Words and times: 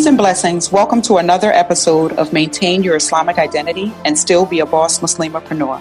Peace 0.00 0.06
and 0.06 0.16
blessings. 0.16 0.72
Welcome 0.72 1.02
to 1.02 1.18
another 1.18 1.52
episode 1.52 2.12
of 2.12 2.32
Maintain 2.32 2.82
Your 2.82 2.96
Islamic 2.96 3.36
Identity 3.36 3.92
and 4.06 4.18
Still 4.18 4.46
Be 4.46 4.60
a 4.60 4.64
Boss 4.64 5.00
Muslimapreneur. 5.00 5.78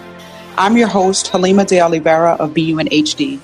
I'm 0.58 0.76
your 0.76 0.90
host, 0.90 1.30
Halima 1.30 1.64
de 1.64 1.80
Oliveira 1.80 2.34
of 2.34 2.54
BUNHD. 2.54 3.40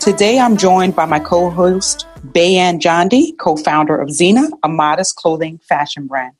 Today 0.00 0.38
I'm 0.38 0.58
joined 0.58 0.94
by 0.94 1.06
my 1.06 1.18
co 1.18 1.48
host, 1.48 2.06
Bayan 2.22 2.78
Jondi, 2.78 3.38
co 3.38 3.56
founder 3.56 3.96
of 3.96 4.10
Zeena, 4.10 4.50
a 4.62 4.68
modest 4.68 5.16
clothing 5.16 5.60
fashion 5.66 6.06
brand. 6.06 6.34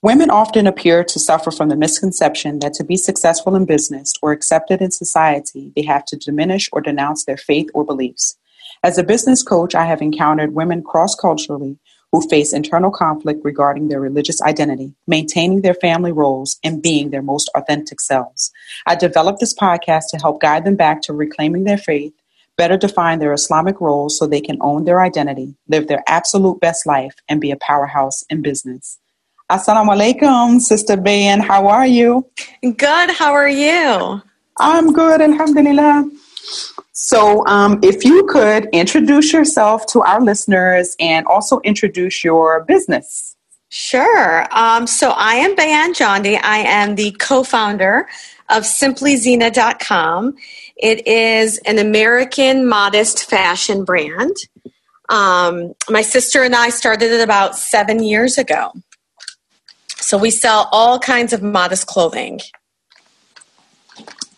Women 0.00 0.30
often 0.30 0.66
appear 0.66 1.04
to 1.04 1.18
suffer 1.18 1.50
from 1.50 1.68
the 1.68 1.76
misconception 1.76 2.60
that 2.60 2.72
to 2.72 2.84
be 2.84 2.96
successful 2.96 3.54
in 3.54 3.66
business 3.66 4.14
or 4.22 4.32
accepted 4.32 4.80
in 4.80 4.90
society, 4.90 5.72
they 5.76 5.82
have 5.82 6.06
to 6.06 6.16
diminish 6.16 6.70
or 6.72 6.80
denounce 6.80 7.26
their 7.26 7.36
faith 7.36 7.68
or 7.74 7.84
beliefs. 7.84 8.38
As 8.84 8.98
a 8.98 9.04
business 9.04 9.44
coach, 9.44 9.76
I 9.76 9.84
have 9.84 10.02
encountered 10.02 10.54
women 10.54 10.82
cross 10.82 11.14
culturally 11.14 11.78
who 12.10 12.20
face 12.28 12.52
internal 12.52 12.90
conflict 12.90 13.40
regarding 13.44 13.86
their 13.86 14.00
religious 14.00 14.42
identity, 14.42 14.92
maintaining 15.06 15.62
their 15.62 15.74
family 15.74 16.10
roles, 16.10 16.58
and 16.64 16.82
being 16.82 17.10
their 17.10 17.22
most 17.22 17.48
authentic 17.54 18.00
selves. 18.00 18.50
I 18.84 18.96
developed 18.96 19.38
this 19.38 19.54
podcast 19.54 20.06
to 20.10 20.18
help 20.18 20.40
guide 20.40 20.64
them 20.64 20.74
back 20.74 21.00
to 21.02 21.12
reclaiming 21.12 21.62
their 21.62 21.78
faith, 21.78 22.12
better 22.58 22.76
define 22.76 23.20
their 23.20 23.32
Islamic 23.32 23.80
roles 23.80 24.18
so 24.18 24.26
they 24.26 24.40
can 24.40 24.58
own 24.60 24.84
their 24.84 25.00
identity, 25.00 25.54
live 25.68 25.86
their 25.86 26.02
absolute 26.08 26.60
best 26.60 26.84
life, 26.84 27.14
and 27.28 27.40
be 27.40 27.52
a 27.52 27.56
powerhouse 27.56 28.24
in 28.28 28.42
business. 28.42 28.98
Assalamu 29.48 29.96
alaikum, 29.96 30.58
Sister 30.58 30.96
Bayan. 30.96 31.38
How 31.38 31.68
are 31.68 31.86
you? 31.86 32.26
Good. 32.62 33.10
How 33.10 33.32
are 33.32 33.48
you? 33.48 34.22
I'm 34.58 34.92
good, 34.92 35.20
alhamdulillah. 35.20 36.10
So, 36.92 37.46
um, 37.46 37.80
if 37.82 38.04
you 38.04 38.26
could 38.26 38.68
introduce 38.72 39.32
yourself 39.32 39.86
to 39.86 40.02
our 40.02 40.20
listeners 40.20 40.94
and 41.00 41.26
also 41.26 41.60
introduce 41.60 42.22
your 42.22 42.64
business. 42.64 43.34
Sure. 43.70 44.46
Um, 44.50 44.86
so, 44.86 45.10
I 45.10 45.36
am 45.36 45.54
Bayan 45.54 45.94
Jondi. 45.94 46.38
I 46.42 46.58
am 46.58 46.94
the 46.94 47.12
co 47.12 47.44
founder 47.44 48.08
of 48.50 48.64
simplyzeena.com. 48.64 50.34
It 50.76 51.06
is 51.06 51.58
an 51.58 51.78
American 51.78 52.68
modest 52.68 53.24
fashion 53.24 53.84
brand. 53.84 54.36
Um, 55.08 55.74
my 55.88 56.02
sister 56.02 56.42
and 56.42 56.54
I 56.54 56.70
started 56.70 57.10
it 57.10 57.22
about 57.22 57.56
seven 57.56 58.02
years 58.02 58.38
ago. 58.38 58.72
So 59.96 60.18
we 60.18 60.30
sell 60.30 60.68
all 60.72 60.98
kinds 60.98 61.32
of 61.32 61.42
modest 61.42 61.86
clothing. 61.86 62.40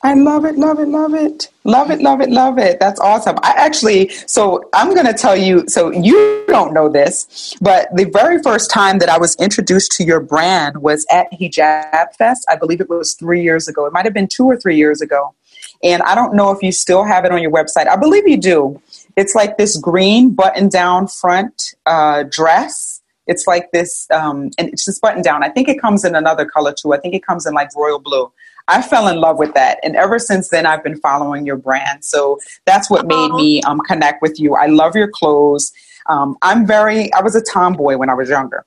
I 0.05 0.12
love 0.12 0.44
it, 0.44 0.56
love 0.56 0.78
it, 0.80 0.88
love 0.88 1.14
it. 1.14 1.50
Love 1.64 1.91
it, 1.91 2.02
love 2.02 2.20
it, 2.20 2.28
love 2.28 2.58
it. 2.58 2.78
That's 2.78 3.00
awesome. 3.00 3.38
I 3.42 3.55
actually, 3.56 4.11
so 4.27 4.69
I'm 4.74 4.92
going 4.92 5.06
to 5.06 5.14
tell 5.14 5.34
you, 5.34 5.64
so 5.66 5.91
you 5.91 6.44
don't 6.46 6.74
know 6.74 6.91
this, 6.91 7.56
but 7.62 7.88
the 7.96 8.05
very 8.05 8.42
first 8.42 8.70
time 8.70 8.98
that 8.98 9.08
I 9.08 9.16
was 9.16 9.34
introduced 9.36 9.92
to 9.92 10.05
your 10.05 10.20
brand 10.20 10.83
was 10.83 11.06
at 11.11 11.33
Hijab 11.33 12.14
Fest. 12.19 12.44
I 12.50 12.56
believe 12.56 12.83
it 12.83 12.91
was 12.91 13.14
three 13.14 13.42
years 13.42 13.66
ago. 13.66 13.86
It 13.86 13.94
might 13.94 14.05
have 14.05 14.12
been 14.12 14.28
two 14.28 14.44
or 14.44 14.58
three 14.58 14.77
years 14.77 15.00
ago. 15.00 15.34
And 15.83 16.02
I 16.02 16.14
don't 16.14 16.34
know 16.34 16.50
if 16.50 16.62
you 16.62 16.70
still 16.70 17.05
have 17.05 17.24
it 17.24 17.33
on 17.33 17.41
your 17.41 17.50
website. 17.50 17.89
I 17.89 17.96
believe 17.96 18.28
you 18.28 18.36
do. 18.36 18.83
It's 19.16 19.34
like 19.34 19.56
this 19.56 19.78
green 19.78 20.34
button 20.34 20.68
down 20.68 21.08
front 21.08 21.74
uh, 21.86 22.24
dress 22.30 23.00
it's 23.27 23.46
like 23.46 23.70
this, 23.72 24.06
um, 24.11 24.50
and 24.58 24.68
it's 24.68 24.84
just 24.84 25.00
button 25.00 25.22
down. 25.22 25.42
I 25.42 25.48
think 25.48 25.68
it 25.68 25.80
comes 25.80 26.05
in 26.05 26.14
another 26.14 26.44
color 26.44 26.74
too. 26.74 26.92
I 26.92 26.98
think 26.98 27.14
it 27.14 27.24
comes 27.24 27.46
in 27.46 27.55
like 27.55 27.70
royal 27.74 27.98
blue. 27.98 28.30
I 28.68 28.82
fell 28.82 29.08
in 29.08 29.20
love 29.20 29.38
with 29.38 29.52
that, 29.54 29.78
and 29.82 29.94
ever 29.96 30.18
since 30.18 30.48
then, 30.48 30.66
I've 30.66 30.82
been 30.82 30.98
following 31.00 31.44
your 31.44 31.56
brand. 31.56 32.04
So 32.04 32.38
that's 32.64 32.88
what 32.88 33.06
made 33.06 33.30
me 33.32 33.62
um, 33.62 33.80
connect 33.86 34.22
with 34.22 34.40
you. 34.40 34.54
I 34.54 34.66
love 34.66 34.96
your 34.96 35.08
clothes. 35.08 35.72
Um, 36.08 36.36
I'm 36.42 36.66
very. 36.66 37.12
I 37.12 37.20
was 37.20 37.34
a 37.34 37.42
tomboy 37.42 37.96
when 37.96 38.08
I 38.08 38.14
was 38.14 38.28
younger. 38.28 38.64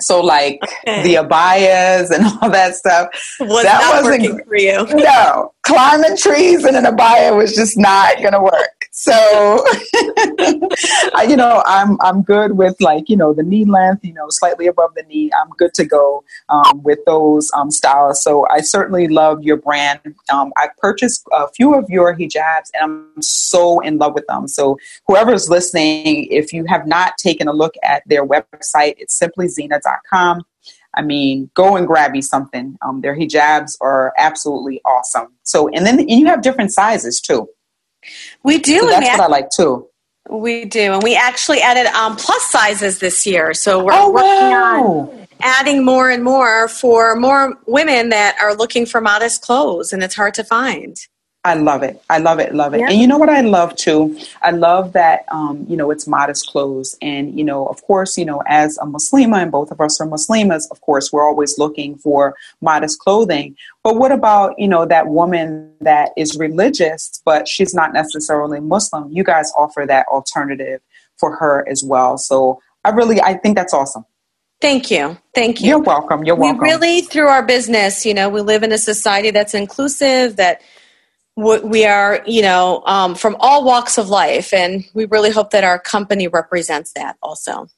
So 0.00 0.20
like 0.20 0.60
okay. 0.62 1.02
the 1.02 1.14
abayas 1.14 2.10
and 2.10 2.26
all 2.42 2.50
that 2.50 2.74
stuff. 2.74 3.08
Was 3.40 3.64
that 3.64 4.02
wasn't 4.02 4.22
working 4.22 4.44
for 4.44 4.56
you. 4.56 4.86
No, 4.94 5.52
climbing 5.66 6.16
trees 6.16 6.64
in 6.64 6.76
an 6.76 6.84
abaya 6.84 7.36
was 7.36 7.54
just 7.54 7.76
not 7.76 8.16
going 8.18 8.32
to 8.32 8.40
work. 8.40 8.88
So, 8.92 9.12
I, 11.14 11.26
you 11.28 11.36
know, 11.36 11.62
I'm 11.66 11.98
I'm 12.00 12.22
good 12.22 12.56
with 12.56 12.76
like 12.80 13.10
you 13.10 13.16
know 13.16 13.34
the 13.34 13.42
knee 13.42 13.66
length, 13.66 14.04
you 14.04 14.14
know, 14.14 14.26
slightly 14.30 14.68
above 14.68 14.94
the 14.94 15.02
knee. 15.02 15.30
I'm 15.38 15.50
good 15.58 15.74
to 15.74 15.84
go 15.84 16.24
um, 16.48 16.82
with 16.82 17.00
those 17.04 17.50
um, 17.54 17.70
styles. 17.70 18.22
So 18.22 18.46
I 18.48 18.60
certainly 18.60 19.08
love 19.08 19.42
your 19.42 19.58
brand. 19.58 20.00
Um, 20.32 20.52
I 20.56 20.68
purchased 20.78 21.26
a 21.32 21.48
few 21.48 21.74
of 21.74 21.90
your 21.90 22.16
hijabs, 22.16 22.70
and 22.72 22.82
I'm 22.82 23.22
so 23.22 23.80
in 23.80 23.98
love 23.98 24.14
with 24.14 24.26
them. 24.28 24.48
So 24.48 24.78
whoever's 25.06 25.50
listening, 25.50 26.28
if 26.30 26.54
you 26.54 26.64
have 26.64 26.86
not 26.86 27.18
taken 27.18 27.48
a 27.48 27.52
look 27.52 27.74
at 27.82 28.02
their 28.06 28.24
website, 28.24 28.94
it's 28.96 29.20
simplyzeena.com. 29.20 30.42
I 30.96 31.02
mean, 31.02 31.50
go 31.54 31.76
and 31.76 31.86
grab 31.86 32.12
me 32.12 32.22
something. 32.22 32.76
Um, 32.86 33.00
their 33.00 33.14
hijabs 33.14 33.76
are 33.80 34.12
absolutely 34.16 34.80
awesome. 34.84 35.28
So, 35.42 35.68
and 35.68 35.86
then 35.86 36.08
you 36.08 36.26
have 36.26 36.42
different 36.42 36.72
sizes 36.72 37.20
too. 37.20 37.48
We 38.42 38.58
do. 38.58 38.80
So 38.80 38.86
that's 38.86 39.18
what 39.18 39.20
I 39.20 39.26
like 39.26 39.50
too. 39.50 39.88
We 40.28 40.64
do, 40.64 40.94
and 40.94 41.02
we 41.02 41.14
actually 41.14 41.60
added 41.60 41.86
um, 41.94 42.16
plus 42.16 42.42
sizes 42.50 42.98
this 42.98 43.26
year. 43.26 43.54
So 43.54 43.84
we're 43.84 43.92
oh, 43.92 44.10
working 44.10 44.28
wow. 44.28 45.10
on 45.12 45.26
adding 45.40 45.84
more 45.84 46.10
and 46.10 46.24
more 46.24 46.68
for 46.68 47.16
more 47.16 47.54
women 47.66 48.08
that 48.10 48.36
are 48.40 48.54
looking 48.54 48.86
for 48.86 49.00
modest 49.00 49.42
clothes, 49.42 49.92
and 49.92 50.02
it's 50.02 50.14
hard 50.14 50.34
to 50.34 50.44
find. 50.44 50.96
I 51.46 51.54
love 51.54 51.84
it. 51.84 52.02
I 52.10 52.18
love 52.18 52.40
it. 52.40 52.52
Love 52.52 52.74
it. 52.74 52.80
Yeah. 52.80 52.90
And 52.90 53.00
you 53.00 53.06
know 53.06 53.18
what 53.18 53.28
I 53.28 53.40
love 53.40 53.76
too? 53.76 54.18
I 54.42 54.50
love 54.50 54.94
that, 54.94 55.24
um, 55.30 55.64
you 55.68 55.76
know, 55.76 55.92
it's 55.92 56.08
modest 56.08 56.48
clothes. 56.48 56.98
And, 57.00 57.38
you 57.38 57.44
know, 57.44 57.66
of 57.66 57.80
course, 57.82 58.18
you 58.18 58.24
know, 58.24 58.42
as 58.48 58.76
a 58.78 58.84
Muslima 58.84 59.40
and 59.40 59.52
both 59.52 59.70
of 59.70 59.80
us 59.80 60.00
are 60.00 60.08
Muslimas, 60.08 60.64
of 60.72 60.80
course, 60.80 61.12
we're 61.12 61.24
always 61.24 61.56
looking 61.56 61.96
for 61.98 62.34
modest 62.60 62.98
clothing. 62.98 63.56
But 63.84 63.96
what 63.96 64.10
about, 64.10 64.58
you 64.58 64.66
know, 64.66 64.86
that 64.86 65.06
woman 65.06 65.72
that 65.80 66.10
is 66.16 66.36
religious, 66.36 67.22
but 67.24 67.46
she's 67.46 67.72
not 67.72 67.92
necessarily 67.92 68.58
Muslim? 68.58 69.12
You 69.12 69.22
guys 69.22 69.52
offer 69.56 69.84
that 69.86 70.08
alternative 70.08 70.80
for 71.16 71.36
her 71.36 71.64
as 71.68 71.84
well. 71.84 72.18
So 72.18 72.60
I 72.84 72.90
really, 72.90 73.20
I 73.20 73.34
think 73.34 73.56
that's 73.56 73.72
awesome. 73.72 74.04
Thank 74.60 74.90
you. 74.90 75.16
Thank 75.32 75.60
you. 75.60 75.68
You're 75.68 75.78
welcome. 75.78 76.24
You're 76.24 76.34
welcome. 76.34 76.58
We 76.58 76.70
really, 76.70 77.02
through 77.02 77.28
our 77.28 77.44
business, 77.46 78.04
you 78.04 78.14
know, 78.14 78.28
we 78.28 78.40
live 78.40 78.64
in 78.64 78.72
a 78.72 78.78
society 78.78 79.30
that's 79.30 79.54
inclusive, 79.54 80.36
that 80.36 80.62
we 81.36 81.84
are, 81.84 82.22
you 82.26 82.42
know, 82.42 82.82
um, 82.86 83.14
from 83.14 83.36
all 83.38 83.64
walks 83.64 83.98
of 83.98 84.08
life, 84.08 84.54
and 84.54 84.84
we 84.94 85.04
really 85.04 85.30
hope 85.30 85.50
that 85.50 85.64
our 85.64 85.78
company 85.78 86.28
represents 86.28 86.92
that 86.94 87.16
also. 87.22 87.68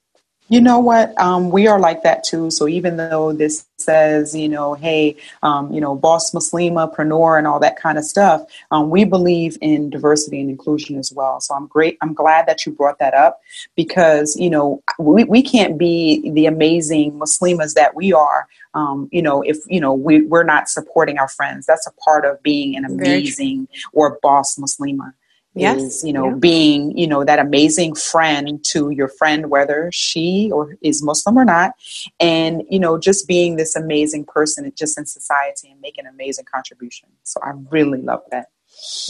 You 0.50 0.62
know 0.62 0.78
what? 0.78 1.12
Um, 1.20 1.50
we 1.50 1.66
are 1.66 1.78
like 1.78 2.04
that 2.04 2.24
too. 2.24 2.50
So 2.50 2.69
even 2.69 2.96
though 2.96 3.34
this 3.34 3.66
says, 3.76 4.34
you 4.34 4.48
know, 4.48 4.72
hey, 4.72 5.16
um, 5.42 5.70
you 5.72 5.80
know, 5.80 5.94
boss 5.94 6.30
Muslima, 6.30 6.94
preneur, 6.94 7.36
and 7.36 7.46
all 7.46 7.60
that 7.60 7.78
kind 7.78 7.98
of 7.98 8.04
stuff, 8.04 8.42
um, 8.70 8.88
we 8.88 9.04
believe 9.04 9.58
in 9.60 9.90
diversity 9.90 10.40
and 10.40 10.48
inclusion 10.48 10.96
as 10.96 11.12
well. 11.12 11.40
So 11.40 11.54
I'm 11.54 11.66
great. 11.66 11.98
I'm 12.00 12.14
glad 12.14 12.46
that 12.46 12.64
you 12.64 12.72
brought 12.72 12.98
that 12.98 13.12
up 13.12 13.40
because 13.76 14.36
you 14.36 14.48
know 14.48 14.82
we 14.98 15.25
we 15.25 15.42
can't 15.42 15.76
be 15.76 16.30
the 16.30 16.46
amazing 16.46 17.12
Muslimas 17.12 17.75
that 17.75 17.94
we 17.94 18.14
are. 18.14 18.48
Um, 18.78 19.08
you 19.10 19.22
know, 19.22 19.42
if 19.42 19.58
you 19.68 19.80
know 19.80 19.92
we 19.92 20.22
we're 20.22 20.44
not 20.44 20.68
supporting 20.68 21.18
our 21.18 21.28
friends, 21.28 21.66
that's 21.66 21.86
a 21.86 21.92
part 22.04 22.24
of 22.24 22.42
being 22.42 22.76
an 22.76 22.84
amazing 22.84 23.68
or 23.92 24.18
boss 24.22 24.56
Muslima 24.56 25.12
yes. 25.58 25.80
is 25.80 26.04
you 26.04 26.12
know 26.12 26.28
yeah. 26.28 26.34
being 26.34 26.96
you 26.96 27.06
know 27.06 27.24
that 27.24 27.38
amazing 27.38 27.94
friend 27.94 28.64
to 28.64 28.90
your 28.90 29.08
friend 29.08 29.50
whether 29.50 29.90
she 29.92 30.50
or 30.52 30.76
is 30.82 31.02
muslim 31.02 31.36
or 31.38 31.44
not. 31.44 31.72
And 32.20 32.62
you 32.70 32.78
know 32.78 32.98
just 32.98 33.26
being 33.26 33.56
this 33.56 33.76
amazing 33.76 34.24
person 34.24 34.70
just 34.76 34.98
in 34.98 35.06
society 35.06 35.70
and 35.70 35.80
making 35.80 36.06
an 36.06 36.12
amazing 36.12 36.46
contribution. 36.52 37.08
So 37.24 37.40
i 37.42 37.52
really 37.70 38.00
love 38.02 38.22
that. 38.30 38.48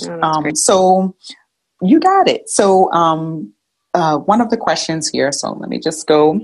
Oh, 0.09 0.21
um, 0.23 0.55
so 0.55 1.15
you 1.83 2.01
got 2.01 2.29
it. 2.29 2.49
So 2.49 2.91
um, 2.93 3.53
uh, 3.95 4.19
one 4.19 4.41
of 4.41 4.51
the 4.51 4.57
questions 4.57 5.09
here 5.09 5.33
so 5.33 5.53
let 5.53 5.69
me 5.69 5.79
just 5.79 6.07
go 6.07 6.41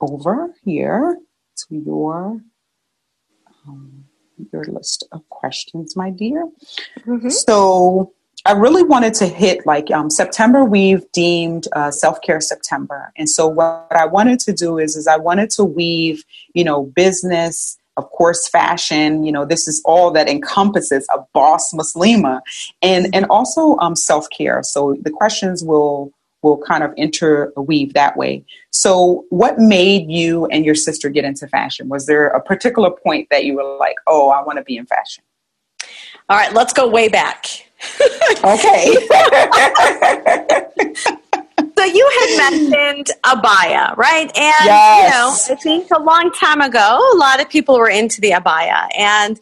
over 0.00 0.52
here 0.64 1.18
to 1.56 1.76
your 1.76 2.40
um, 3.66 4.04
your 4.52 4.64
list 4.64 5.06
of 5.12 5.28
questions 5.28 5.96
my 5.96 6.10
dear 6.10 6.48
mm-hmm. 7.06 7.28
so 7.28 8.12
I 8.46 8.52
really 8.52 8.84
wanted 8.84 9.14
to 9.14 9.26
hit 9.26 9.66
like 9.66 9.90
um, 9.90 10.08
September. 10.08 10.64
We've 10.64 11.04
deemed 11.10 11.66
uh, 11.72 11.90
self 11.90 12.20
care 12.22 12.40
September, 12.40 13.12
and 13.16 13.28
so 13.28 13.48
what 13.48 13.88
I 13.90 14.06
wanted 14.06 14.38
to 14.40 14.52
do 14.52 14.78
is 14.78 14.94
is 14.94 15.08
I 15.08 15.16
wanted 15.16 15.50
to 15.50 15.64
weave, 15.64 16.24
you 16.54 16.62
know, 16.62 16.84
business, 16.84 17.76
of 17.96 18.08
course, 18.10 18.48
fashion. 18.48 19.24
You 19.24 19.32
know, 19.32 19.44
this 19.44 19.66
is 19.66 19.82
all 19.84 20.12
that 20.12 20.28
encompasses 20.28 21.08
a 21.12 21.18
boss 21.32 21.72
Muslima, 21.72 22.40
and 22.82 23.12
and 23.12 23.26
also 23.30 23.76
um, 23.78 23.96
self 23.96 24.28
care. 24.30 24.62
So 24.62 24.96
the 25.02 25.10
questions 25.10 25.64
will 25.64 26.12
will 26.46 26.58
kind 26.58 26.84
of 26.84 26.92
interweave 26.96 27.92
that 27.94 28.16
way. 28.16 28.44
So, 28.70 29.24
what 29.30 29.58
made 29.58 30.08
you 30.08 30.46
and 30.46 30.64
your 30.64 30.74
sister 30.74 31.08
get 31.08 31.24
into 31.24 31.48
fashion? 31.48 31.88
Was 31.88 32.06
there 32.06 32.28
a 32.28 32.40
particular 32.40 32.90
point 32.90 33.28
that 33.30 33.44
you 33.44 33.56
were 33.56 33.76
like, 33.78 33.96
"Oh, 34.06 34.30
I 34.30 34.42
want 34.42 34.58
to 34.58 34.64
be 34.64 34.76
in 34.76 34.86
fashion"? 34.86 35.24
All 36.28 36.36
right, 36.36 36.52
let's 36.52 36.72
go 36.72 36.88
way 36.88 37.08
back. 37.08 37.46
okay. 38.44 38.94
so 41.76 41.84
you 41.84 42.10
had 42.18 42.50
mentioned 42.50 43.10
abaya, 43.24 43.96
right? 43.96 44.30
And 44.36 44.64
yes. 44.64 45.48
you 45.48 45.54
know, 45.54 45.58
I 45.58 45.62
think 45.62 45.90
a 45.94 46.00
long 46.00 46.30
time 46.32 46.60
ago, 46.60 46.98
a 47.14 47.16
lot 47.16 47.40
of 47.40 47.48
people 47.48 47.78
were 47.78 47.90
into 47.90 48.20
the 48.20 48.30
abaya, 48.30 48.88
and 48.96 49.38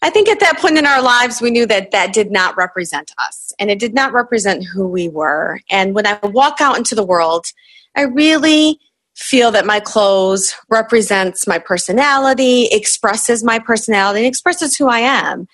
I 0.00 0.10
think 0.10 0.28
at 0.28 0.40
that 0.40 0.58
point 0.58 0.78
in 0.78 0.86
our 0.86 1.02
lives, 1.02 1.40
we 1.40 1.50
knew 1.50 1.66
that 1.66 1.90
that 1.90 2.12
did 2.12 2.30
not 2.30 2.56
represent 2.56 3.12
us, 3.18 3.52
and 3.58 3.70
it 3.70 3.78
did 3.78 3.94
not 3.94 4.12
represent 4.12 4.64
who 4.64 4.86
we 4.86 5.08
were. 5.08 5.60
And 5.70 5.94
when 5.94 6.06
I 6.06 6.18
walk 6.22 6.60
out 6.60 6.78
into 6.78 6.94
the 6.94 7.04
world, 7.04 7.46
I 7.96 8.02
really 8.02 8.78
feel 9.16 9.50
that 9.50 9.66
my 9.66 9.80
clothes 9.80 10.54
represents 10.68 11.46
my 11.48 11.58
personality, 11.58 12.68
expresses 12.70 13.42
my 13.42 13.58
personality, 13.58 14.20
and 14.20 14.28
expresses 14.28 14.76
who 14.76 14.88
I 14.88 15.00
am. 15.00 15.48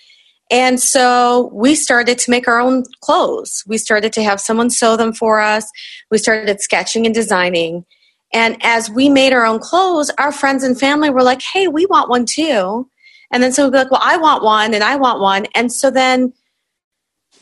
And 0.51 0.79
so 0.79 1.51
we 1.55 1.75
started 1.75 2.19
to 2.19 2.31
make 2.31 2.47
our 2.47 2.61
own 2.61 2.85
clothes. 3.01 3.65
We 3.67 3.79
started 3.79 4.13
to 4.13 4.23
have 4.23 4.41
someone 4.41 4.69
sew 4.69 4.97
them 4.97 5.15
for 5.15 5.41
us. 5.41 5.67
We 6.11 6.19
started 6.19 6.61
sketching 6.61 7.07
and 7.07 7.15
designing. 7.15 7.87
And 8.35 8.59
as 8.63 8.91
we 8.91 9.09
made 9.09 9.33
our 9.33 9.47
own 9.47 9.61
clothes, 9.61 10.11
our 10.19 10.33
friends 10.33 10.63
and 10.63 10.79
family 10.79 11.09
were 11.09 11.23
like, 11.23 11.41
hey, 11.41 11.67
we 11.69 11.87
want 11.87 12.11
one 12.11 12.27
too. 12.27 12.89
And 13.33 13.43
then 13.43 13.53
so 13.53 13.65
we'd 13.65 13.73
be 13.73 13.79
like, 13.79 13.91
well, 13.91 14.01
I 14.03 14.17
want 14.17 14.43
one 14.43 14.75
and 14.75 14.85
I 14.85 14.97
want 14.97 15.21
one. 15.21 15.47
And 15.55 15.73
so 15.73 15.91
then 15.91 16.33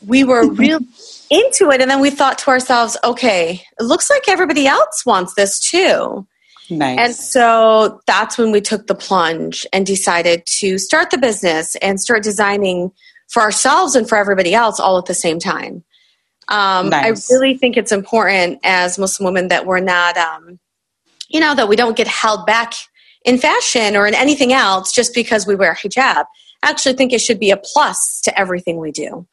we 0.05 0.23
were 0.23 0.47
real 0.51 0.79
into 1.29 1.71
it. 1.71 1.81
And 1.81 1.89
then 1.89 2.01
we 2.01 2.09
thought 2.09 2.37
to 2.39 2.49
ourselves, 2.49 2.97
okay, 3.03 3.61
it 3.79 3.83
looks 3.83 4.09
like 4.09 4.27
everybody 4.27 4.67
else 4.67 5.05
wants 5.05 5.33
this 5.35 5.59
too. 5.59 6.27
Nice. 6.69 6.99
And 6.99 7.15
so 7.15 8.01
that's 8.07 8.37
when 8.37 8.51
we 8.51 8.61
took 8.61 8.87
the 8.87 8.95
plunge 8.95 9.65
and 9.73 9.85
decided 9.85 10.45
to 10.45 10.77
start 10.77 11.11
the 11.11 11.17
business 11.17 11.75
and 11.77 11.99
start 11.99 12.23
designing 12.23 12.91
for 13.29 13.41
ourselves 13.41 13.95
and 13.95 14.07
for 14.07 14.17
everybody 14.17 14.53
else 14.53 14.79
all 14.79 14.97
at 14.97 15.05
the 15.05 15.13
same 15.13 15.39
time. 15.39 15.83
Um, 16.47 16.89
nice. 16.89 17.29
I 17.29 17.33
really 17.33 17.57
think 17.57 17.77
it's 17.77 17.91
important 17.91 18.59
as 18.63 18.99
Muslim 18.99 19.25
women 19.25 19.47
that 19.49 19.65
we're 19.65 19.79
not, 19.79 20.17
um, 20.17 20.59
you 21.29 21.39
know, 21.39 21.55
that 21.55 21.67
we 21.67 21.75
don't 21.75 21.97
get 21.97 22.07
held 22.07 22.45
back 22.45 22.73
in 23.23 23.37
fashion 23.37 23.95
or 23.95 24.07
in 24.07 24.13
anything 24.13 24.53
else 24.53 24.91
just 24.91 25.13
because 25.13 25.47
we 25.47 25.55
wear 25.55 25.73
hijab. 25.73 26.25
I 26.61 26.69
actually 26.69 26.93
think 26.93 27.13
it 27.13 27.21
should 27.21 27.39
be 27.39 27.51
a 27.51 27.57
plus 27.57 28.21
to 28.21 28.39
everything 28.39 28.77
we 28.77 28.91
do 28.91 29.27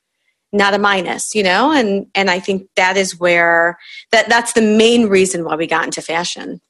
not 0.52 0.74
a 0.74 0.78
minus 0.78 1.34
you 1.34 1.42
know 1.42 1.70
and 1.70 2.06
and 2.14 2.30
i 2.30 2.40
think 2.40 2.68
that 2.76 2.96
is 2.96 3.18
where 3.18 3.78
that 4.10 4.28
that's 4.28 4.52
the 4.52 4.62
main 4.62 5.06
reason 5.06 5.44
why 5.44 5.54
we 5.54 5.66
got 5.66 5.84
into 5.84 6.02
fashion 6.02 6.60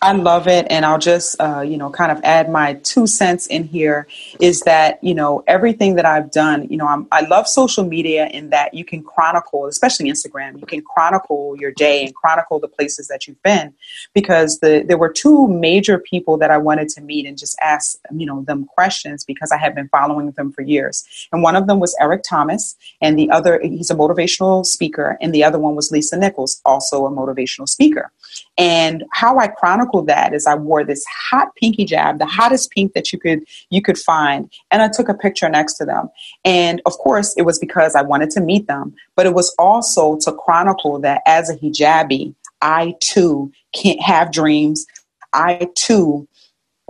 I 0.00 0.12
love 0.12 0.46
it. 0.46 0.64
And 0.70 0.86
I'll 0.86 0.98
just, 0.98 1.40
uh, 1.40 1.60
you 1.60 1.76
know, 1.76 1.90
kind 1.90 2.12
of 2.12 2.20
add 2.22 2.48
my 2.48 2.74
two 2.84 3.08
cents 3.08 3.48
in 3.48 3.64
here 3.64 4.06
is 4.40 4.60
that, 4.60 5.02
you 5.02 5.12
know, 5.12 5.42
everything 5.48 5.96
that 5.96 6.04
I've 6.04 6.30
done, 6.30 6.68
you 6.70 6.76
know, 6.76 6.86
I'm, 6.86 7.08
I 7.10 7.22
love 7.22 7.48
social 7.48 7.82
media 7.82 8.28
in 8.28 8.50
that 8.50 8.74
you 8.74 8.84
can 8.84 9.02
chronicle, 9.02 9.66
especially 9.66 10.08
Instagram, 10.08 10.60
you 10.60 10.66
can 10.66 10.82
chronicle 10.82 11.56
your 11.58 11.72
day 11.72 12.04
and 12.04 12.14
chronicle 12.14 12.60
the 12.60 12.68
places 12.68 13.08
that 13.08 13.26
you've 13.26 13.42
been 13.42 13.74
because 14.14 14.60
the, 14.60 14.84
there 14.86 14.98
were 14.98 15.12
two 15.12 15.48
major 15.48 15.98
people 15.98 16.38
that 16.38 16.52
I 16.52 16.58
wanted 16.58 16.90
to 16.90 17.00
meet 17.00 17.26
and 17.26 17.36
just 17.36 17.58
ask, 17.60 17.98
you 18.12 18.24
know, 18.24 18.42
them 18.44 18.66
questions 18.66 19.24
because 19.24 19.50
I 19.50 19.56
had 19.56 19.74
been 19.74 19.88
following 19.88 20.30
them 20.30 20.52
for 20.52 20.62
years. 20.62 21.04
And 21.32 21.42
one 21.42 21.56
of 21.56 21.66
them 21.66 21.80
was 21.80 21.96
Eric 22.00 22.22
Thomas 22.22 22.76
and 23.02 23.18
the 23.18 23.30
other, 23.30 23.60
he's 23.64 23.90
a 23.90 23.96
motivational 23.96 24.64
speaker. 24.64 25.18
And 25.20 25.34
the 25.34 25.42
other 25.42 25.58
one 25.58 25.74
was 25.74 25.90
Lisa 25.90 26.16
Nichols, 26.16 26.60
also 26.64 27.04
a 27.04 27.10
motivational 27.10 27.68
speaker. 27.68 28.12
And 28.56 29.04
how 29.12 29.38
I 29.38 29.48
chronicled 29.48 30.06
that 30.08 30.34
is 30.34 30.46
I 30.46 30.54
wore 30.54 30.84
this 30.84 31.04
hot 31.30 31.54
pink 31.56 31.76
hijab, 31.76 32.18
the 32.18 32.26
hottest 32.26 32.70
pink 32.70 32.94
that 32.94 33.12
you 33.12 33.18
could 33.18 33.44
you 33.70 33.82
could 33.82 33.98
find, 33.98 34.50
and 34.70 34.82
I 34.82 34.88
took 34.88 35.08
a 35.08 35.14
picture 35.14 35.48
next 35.48 35.74
to 35.74 35.84
them. 35.84 36.08
And 36.44 36.82
of 36.86 36.92
course, 36.94 37.34
it 37.36 37.42
was 37.42 37.58
because 37.58 37.94
I 37.94 38.02
wanted 38.02 38.30
to 38.30 38.40
meet 38.40 38.66
them, 38.66 38.94
but 39.16 39.26
it 39.26 39.34
was 39.34 39.54
also 39.58 40.16
to 40.18 40.32
chronicle 40.32 40.98
that 41.00 41.22
as 41.26 41.50
a 41.50 41.56
hijabi, 41.56 42.34
I 42.60 42.94
too 43.00 43.52
can't 43.72 44.00
have 44.02 44.32
dreams. 44.32 44.86
I 45.32 45.68
too 45.74 46.26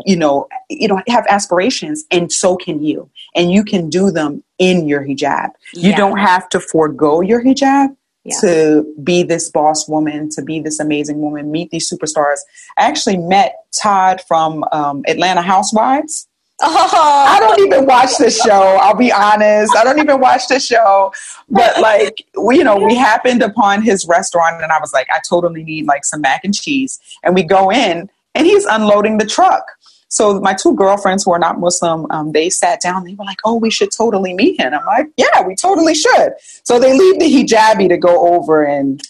you 0.07 0.17
know 0.17 0.49
you 0.69 0.89
know 0.89 1.01
have 1.09 1.27
aspirations 1.29 2.05
and 2.11 2.33
so 2.33 2.57
can 2.57 2.83
you 2.83 3.11
and 3.35 3.51
you 3.51 3.65
can 3.65 3.91
do 3.91 4.11
them 4.11 4.43
in 4.59 4.87
your 4.87 5.03
hijab 5.05 5.51
you 5.75 5.91
yeah. 5.91 5.97
don't 5.97 6.19
have 6.19 6.49
to 6.49 6.61
forego 6.61 7.21
your 7.21 7.43
hijab 7.43 7.97
yeah. 8.29 8.41
to 8.41 8.95
be 9.03 9.23
this 9.23 9.51
boss 9.51 9.89
woman, 9.89 10.29
to 10.31 10.43
be 10.43 10.61
this 10.61 10.81
amazing 10.81 11.21
woman, 11.21 11.51
meet 11.51 11.71
these 11.71 11.91
superstars. 11.91 12.39
I 12.77 12.83
actually 12.87 13.17
met 13.17 13.65
Todd 13.73 14.21
from 14.27 14.65
um, 14.73 15.03
Atlanta 15.07 15.43
Housewives. 15.43 16.27
Oh. 16.61 17.27
I 17.29 17.39
don't 17.39 17.61
even 17.61 17.87
watch 17.87 18.17
the 18.19 18.31
show. 18.31 18.79
I'll 18.81 18.97
be 18.97 19.13
honest. 19.13 19.77
I 19.77 19.85
don't 19.85 20.01
even 20.01 20.19
watch 20.21 20.49
the 20.49 20.59
show. 20.59 21.13
But 21.49 21.81
like, 21.81 22.25
we, 22.41 22.59
you 22.59 22.65
know, 22.65 22.77
we 22.77 22.97
happened 22.97 23.43
upon 23.43 23.83
his 23.83 24.07
restaurant 24.09 24.61
and 24.63 24.73
I 24.73 24.81
was 24.81 24.93
like, 24.93 25.07
I 25.11 25.21
totally 25.29 25.63
need 25.63 25.87
like 25.87 26.05
some 26.05 26.21
mac 26.21 26.45
and 26.45 26.53
cheese. 26.53 26.99
And 27.23 27.35
we 27.35 27.45
go 27.45 27.71
in 27.71 28.11
and 28.35 28.47
he's 28.47 28.65
unloading 28.65 29.19
the 29.19 29.27
truck. 29.27 29.71
So 30.09 30.41
my 30.41 30.55
two 30.55 30.75
girlfriends 30.75 31.25
who 31.25 31.33
are 31.33 31.39
not 31.39 31.61
Muslim, 31.61 32.07
um, 32.11 32.33
they 32.33 32.51
sat 32.51 32.81
down. 32.81 33.05
They 33.05 33.15
were 33.15 33.25
like, 33.25 33.39
"Oh, 33.45 33.55
we 33.55 33.71
should 33.71 33.91
totally 33.93 34.35
meet 34.35 34.61
him." 34.61 34.73
I'm 34.75 34.85
like, 34.87 35.09
"Yeah, 35.17 35.47
we 35.47 35.55
totally 35.55 35.95
should." 35.95 36.33
So 36.65 36.79
they 36.79 36.97
leave 36.97 37.19
the 37.19 37.27
hijabi 37.27 37.89
to 37.89 37.97
go 37.99 38.35
over 38.35 38.65
and 38.65 39.03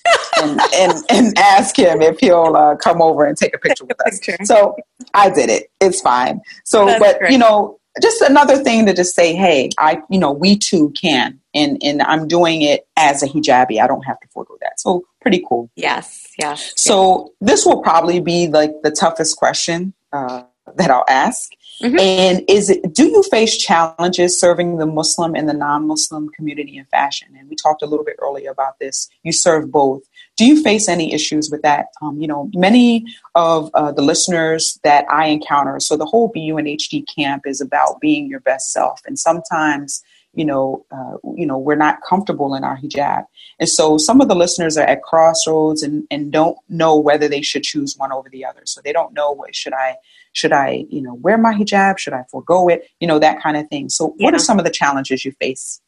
and, 0.43 0.61
and, 0.75 0.93
and 1.09 1.39
ask 1.39 1.79
him 1.79 2.03
if 2.03 2.19
he'll 2.19 2.57
uh, 2.57 2.77
come 2.77 3.01
over 3.01 3.25
and 3.25 3.37
take 3.37 3.55
a 3.55 3.59
picture 3.59 3.85
with 3.85 4.01
us. 4.07 4.21
So 4.45 4.77
I 5.15 5.31
did 5.31 5.51
it. 5.51 5.71
It's 5.81 6.01
fine. 6.01 6.41
So, 6.65 6.87
That's 6.87 7.01
but 7.01 7.19
great. 7.19 7.33
you 7.33 7.39
know, 7.39 7.79
just 8.01 8.23
another 8.23 8.57
thing 8.63 8.87
to 8.87 8.95
just 8.95 9.15
say, 9.15 9.35
hey, 9.35 9.71
I, 9.79 10.01
you 10.09 10.19
know, 10.19 10.33
we 10.33 10.57
too 10.57 10.91
can, 10.91 11.41
and 11.55 11.79
and 11.83 12.03
I'm 12.03 12.29
doing 12.29 12.63
it 12.63 12.87
as 12.97 13.23
a 13.23 13.27
hijabi. 13.27 13.81
I 13.83 13.87
don't 13.87 14.03
have 14.03 14.21
to 14.21 14.29
forego 14.29 14.57
that. 14.61 14.79
So 14.79 15.05
pretty 15.21 15.45
cool. 15.49 15.71
Yes, 15.75 16.33
yes. 16.39 16.73
So 16.77 17.33
yes. 17.41 17.49
this 17.49 17.67
will 17.67 17.83
probably 17.83 18.21
be 18.21 18.49
like 18.49 18.71
the 18.83 18.91
toughest 18.91 19.37
question. 19.37 19.95
Uh, 20.13 20.45
that 20.77 20.91
I'll 20.91 21.05
ask. 21.09 21.51
Mm-hmm. 21.83 21.99
And 21.99 22.45
is 22.49 22.71
it 22.71 22.93
do 22.93 23.07
you 23.07 23.23
face 23.25 23.57
challenges 23.57 24.39
serving 24.41 24.79
the 24.79 24.87
Muslim 24.87 25.37
and 25.37 25.49
the 25.49 25.55
non-Muslim 25.55 26.29
community 26.31 26.77
in 26.77 26.85
fashion? 26.87 27.29
And 27.39 27.49
we 27.49 27.55
talked 27.55 27.83
a 27.83 27.87
little 27.87 28.05
bit 28.05 28.17
earlier 28.19 28.51
about 28.51 28.81
this. 28.81 29.09
You 29.23 29.33
serve 29.33 29.71
both. 29.71 30.03
Do 30.37 30.45
you 30.45 30.61
face 30.63 30.89
any 30.89 31.13
issues 31.13 31.51
with 31.51 31.63
that? 31.63 31.87
Um, 32.03 32.21
you 32.21 32.27
know, 32.27 32.51
many 32.53 33.07
of 33.37 33.71
uh, 33.75 33.93
the 33.93 34.03
listeners 34.03 34.81
that 34.83 35.05
I 35.09 35.27
encounter. 35.27 35.79
So 35.79 35.97
the 35.97 36.07
whole 36.07 36.33
BUNHD 36.33 37.05
camp 37.15 37.43
is 37.47 37.61
about 37.61 38.01
being 38.01 38.29
your 38.29 38.41
best 38.41 38.73
self, 38.73 39.01
and 39.07 39.17
sometimes 39.17 40.03
you 40.35 40.45
know, 40.45 40.85
uh, 40.93 41.17
you 41.37 41.47
know, 41.47 41.59
we're 41.59 41.75
not 41.75 41.99
comfortable 42.09 42.55
in 42.55 42.65
our 42.65 42.77
hijab. 42.77 43.25
And 43.59 43.69
so 43.69 43.99
some 43.99 44.21
of 44.21 44.29
the 44.29 44.35
listeners 44.35 44.77
are 44.77 44.87
at 44.87 45.03
crossroads 45.03 45.83
and, 45.83 46.05
and 46.11 46.31
don't 46.31 46.57
know 46.69 46.97
whether 46.97 47.29
they 47.29 47.43
should 47.43 47.63
choose 47.63 47.97
one 47.97 48.13
over 48.13 48.29
the 48.29 48.45
other. 48.45 48.63
So 48.65 48.81
they 48.83 48.93
don't 48.93 49.15
know 49.15 49.33
what 49.33 49.57
should 49.57 49.73
I 49.73 49.97
should 50.33 50.53
I, 50.53 50.85
you 50.89 51.03
know, 51.03 51.15
wear 51.15 51.39
my 51.39 51.55
hijab? 51.55 51.99
Should 51.99 52.13
I 52.13 52.25
forego 52.31 52.69
it? 52.69 52.89
You 53.01 53.09
know, 53.09 53.19
that 53.19 53.43
kind 53.43 53.57
of 53.57 53.69
thing. 53.69 53.89
So 53.89 54.15
what 54.19 54.35
are 54.35 54.39
some 54.39 54.59
of 54.59 54.65
the 54.65 54.71
challenges 54.71 55.25
you 55.25 55.33
face? 55.33 55.81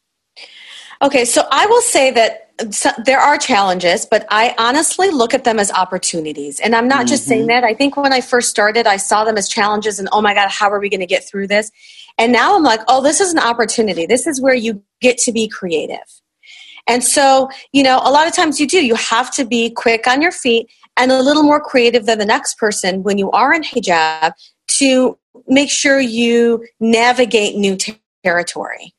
Okay, 1.01 1.25
so 1.25 1.47
I 1.49 1.65
will 1.65 1.81
say 1.81 2.11
that 2.11 2.51
there 3.05 3.19
are 3.19 3.37
challenges, 3.37 4.05
but 4.05 4.27
I 4.29 4.53
honestly 4.57 5.09
look 5.09 5.33
at 5.33 5.43
them 5.43 5.57
as 5.57 5.71
opportunities. 5.71 6.59
And 6.59 6.75
I'm 6.75 6.87
not 6.87 6.99
mm-hmm. 6.99 7.07
just 7.07 7.25
saying 7.25 7.41
mm-hmm. 7.41 7.61
that. 7.61 7.63
I 7.63 7.73
think 7.73 7.97
when 7.97 8.13
I 8.13 8.21
first 8.21 8.49
started, 8.49 8.85
I 8.85 8.97
saw 8.97 9.23
them 9.23 9.37
as 9.37 9.49
challenges 9.49 9.99
and, 9.99 10.07
oh 10.11 10.21
my 10.21 10.35
God, 10.35 10.49
how 10.49 10.69
are 10.69 10.79
we 10.79 10.89
going 10.89 10.99
to 10.99 11.07
get 11.07 11.27
through 11.27 11.47
this? 11.47 11.71
And 12.17 12.31
now 12.31 12.55
I'm 12.55 12.63
like, 12.63 12.81
oh, 12.87 13.01
this 13.01 13.19
is 13.19 13.33
an 13.33 13.39
opportunity. 13.39 14.05
This 14.05 14.27
is 14.27 14.41
where 14.41 14.53
you 14.53 14.83
get 15.01 15.17
to 15.19 15.31
be 15.31 15.47
creative. 15.47 16.21
And 16.87 17.03
so, 17.03 17.49
you 17.71 17.83
know, 17.83 17.99
a 18.03 18.11
lot 18.11 18.27
of 18.27 18.33
times 18.33 18.59
you 18.59 18.67
do. 18.67 18.83
You 18.83 18.95
have 18.95 19.31
to 19.35 19.45
be 19.45 19.69
quick 19.69 20.07
on 20.07 20.21
your 20.21 20.31
feet 20.31 20.67
and 20.97 21.11
a 21.11 21.21
little 21.21 21.43
more 21.43 21.61
creative 21.61 22.05
than 22.05 22.17
the 22.19 22.25
next 22.25 22.57
person 22.57 23.03
when 23.03 23.17
you 23.17 23.31
are 23.31 23.53
in 23.53 23.63
hijab 23.63 24.33
to 24.67 25.17
make 25.47 25.69
sure 25.69 25.99
you 25.99 26.65
navigate 26.79 27.55
new 27.55 27.77
territory. 28.23 28.93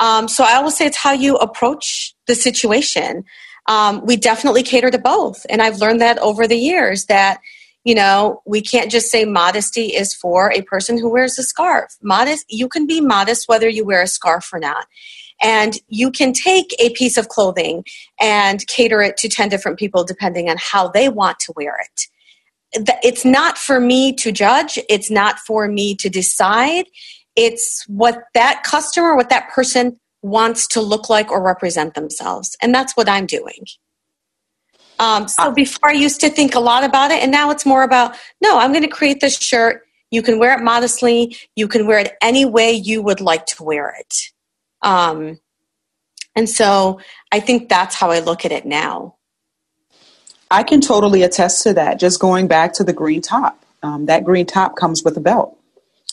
Um, 0.00 0.28
so 0.28 0.44
I 0.44 0.54
always 0.54 0.76
say 0.76 0.86
it's 0.86 0.96
how 0.96 1.12
you 1.12 1.36
approach 1.36 2.14
the 2.26 2.34
situation. 2.34 3.24
Um, 3.66 4.04
we 4.04 4.16
definitely 4.16 4.62
cater 4.62 4.90
to 4.90 4.98
both. 4.98 5.44
And 5.48 5.62
I've 5.62 5.78
learned 5.78 6.00
that 6.00 6.18
over 6.18 6.46
the 6.46 6.56
years 6.56 7.06
that, 7.06 7.40
you 7.86 7.94
know, 7.94 8.42
we 8.44 8.60
can't 8.60 8.90
just 8.90 9.12
say 9.12 9.24
modesty 9.24 9.94
is 9.94 10.12
for 10.12 10.52
a 10.52 10.62
person 10.62 10.98
who 10.98 11.08
wears 11.08 11.38
a 11.38 11.44
scarf. 11.44 11.94
Modest, 12.02 12.44
you 12.48 12.68
can 12.68 12.84
be 12.84 13.00
modest 13.00 13.48
whether 13.48 13.68
you 13.68 13.84
wear 13.84 14.02
a 14.02 14.08
scarf 14.08 14.52
or 14.52 14.58
not. 14.58 14.88
And 15.40 15.78
you 15.86 16.10
can 16.10 16.32
take 16.32 16.74
a 16.80 16.90
piece 16.90 17.16
of 17.16 17.28
clothing 17.28 17.84
and 18.20 18.66
cater 18.66 19.02
it 19.02 19.16
to 19.18 19.28
10 19.28 19.48
different 19.50 19.78
people 19.78 20.02
depending 20.02 20.50
on 20.50 20.56
how 20.58 20.88
they 20.88 21.08
want 21.08 21.38
to 21.40 21.52
wear 21.54 21.76
it. 21.80 22.88
It's 23.04 23.24
not 23.24 23.56
for 23.56 23.78
me 23.78 24.12
to 24.14 24.32
judge, 24.32 24.80
it's 24.88 25.08
not 25.10 25.38
for 25.38 25.68
me 25.68 25.94
to 25.94 26.08
decide. 26.08 26.86
It's 27.36 27.84
what 27.86 28.24
that 28.34 28.64
customer, 28.64 29.14
what 29.14 29.30
that 29.30 29.48
person 29.50 30.00
wants 30.22 30.66
to 30.68 30.80
look 30.80 31.08
like 31.08 31.30
or 31.30 31.40
represent 31.40 31.94
themselves. 31.94 32.56
And 32.60 32.74
that's 32.74 32.96
what 32.96 33.08
I'm 33.08 33.26
doing. 33.26 33.64
Um, 34.98 35.28
so 35.28 35.52
before 35.52 35.90
I 35.90 35.92
used 35.92 36.20
to 36.22 36.30
think 36.30 36.54
a 36.54 36.60
lot 36.60 36.84
about 36.84 37.10
it, 37.10 37.22
and 37.22 37.30
now 37.30 37.50
it's 37.50 37.66
more 37.66 37.82
about 37.82 38.16
no, 38.40 38.58
I'm 38.58 38.72
going 38.72 38.82
to 38.82 38.88
create 38.88 39.20
this 39.20 39.38
shirt. 39.38 39.82
You 40.10 40.22
can 40.22 40.38
wear 40.38 40.56
it 40.56 40.62
modestly. 40.62 41.36
You 41.56 41.68
can 41.68 41.86
wear 41.86 41.98
it 41.98 42.14
any 42.22 42.44
way 42.44 42.72
you 42.72 43.02
would 43.02 43.20
like 43.20 43.46
to 43.46 43.64
wear 43.64 43.94
it. 43.98 44.14
Um, 44.82 45.38
and 46.34 46.48
so 46.48 47.00
I 47.32 47.40
think 47.40 47.68
that's 47.68 47.94
how 47.94 48.10
I 48.10 48.20
look 48.20 48.44
at 48.44 48.52
it 48.52 48.66
now. 48.66 49.16
I 50.50 50.62
can 50.62 50.80
totally 50.80 51.22
attest 51.22 51.62
to 51.64 51.74
that. 51.74 51.98
Just 51.98 52.20
going 52.20 52.46
back 52.46 52.72
to 52.74 52.84
the 52.84 52.92
green 52.92 53.20
top, 53.20 53.64
um, 53.82 54.06
that 54.06 54.24
green 54.24 54.46
top 54.46 54.76
comes 54.76 55.02
with 55.02 55.16
a 55.16 55.20
belt. 55.20 55.58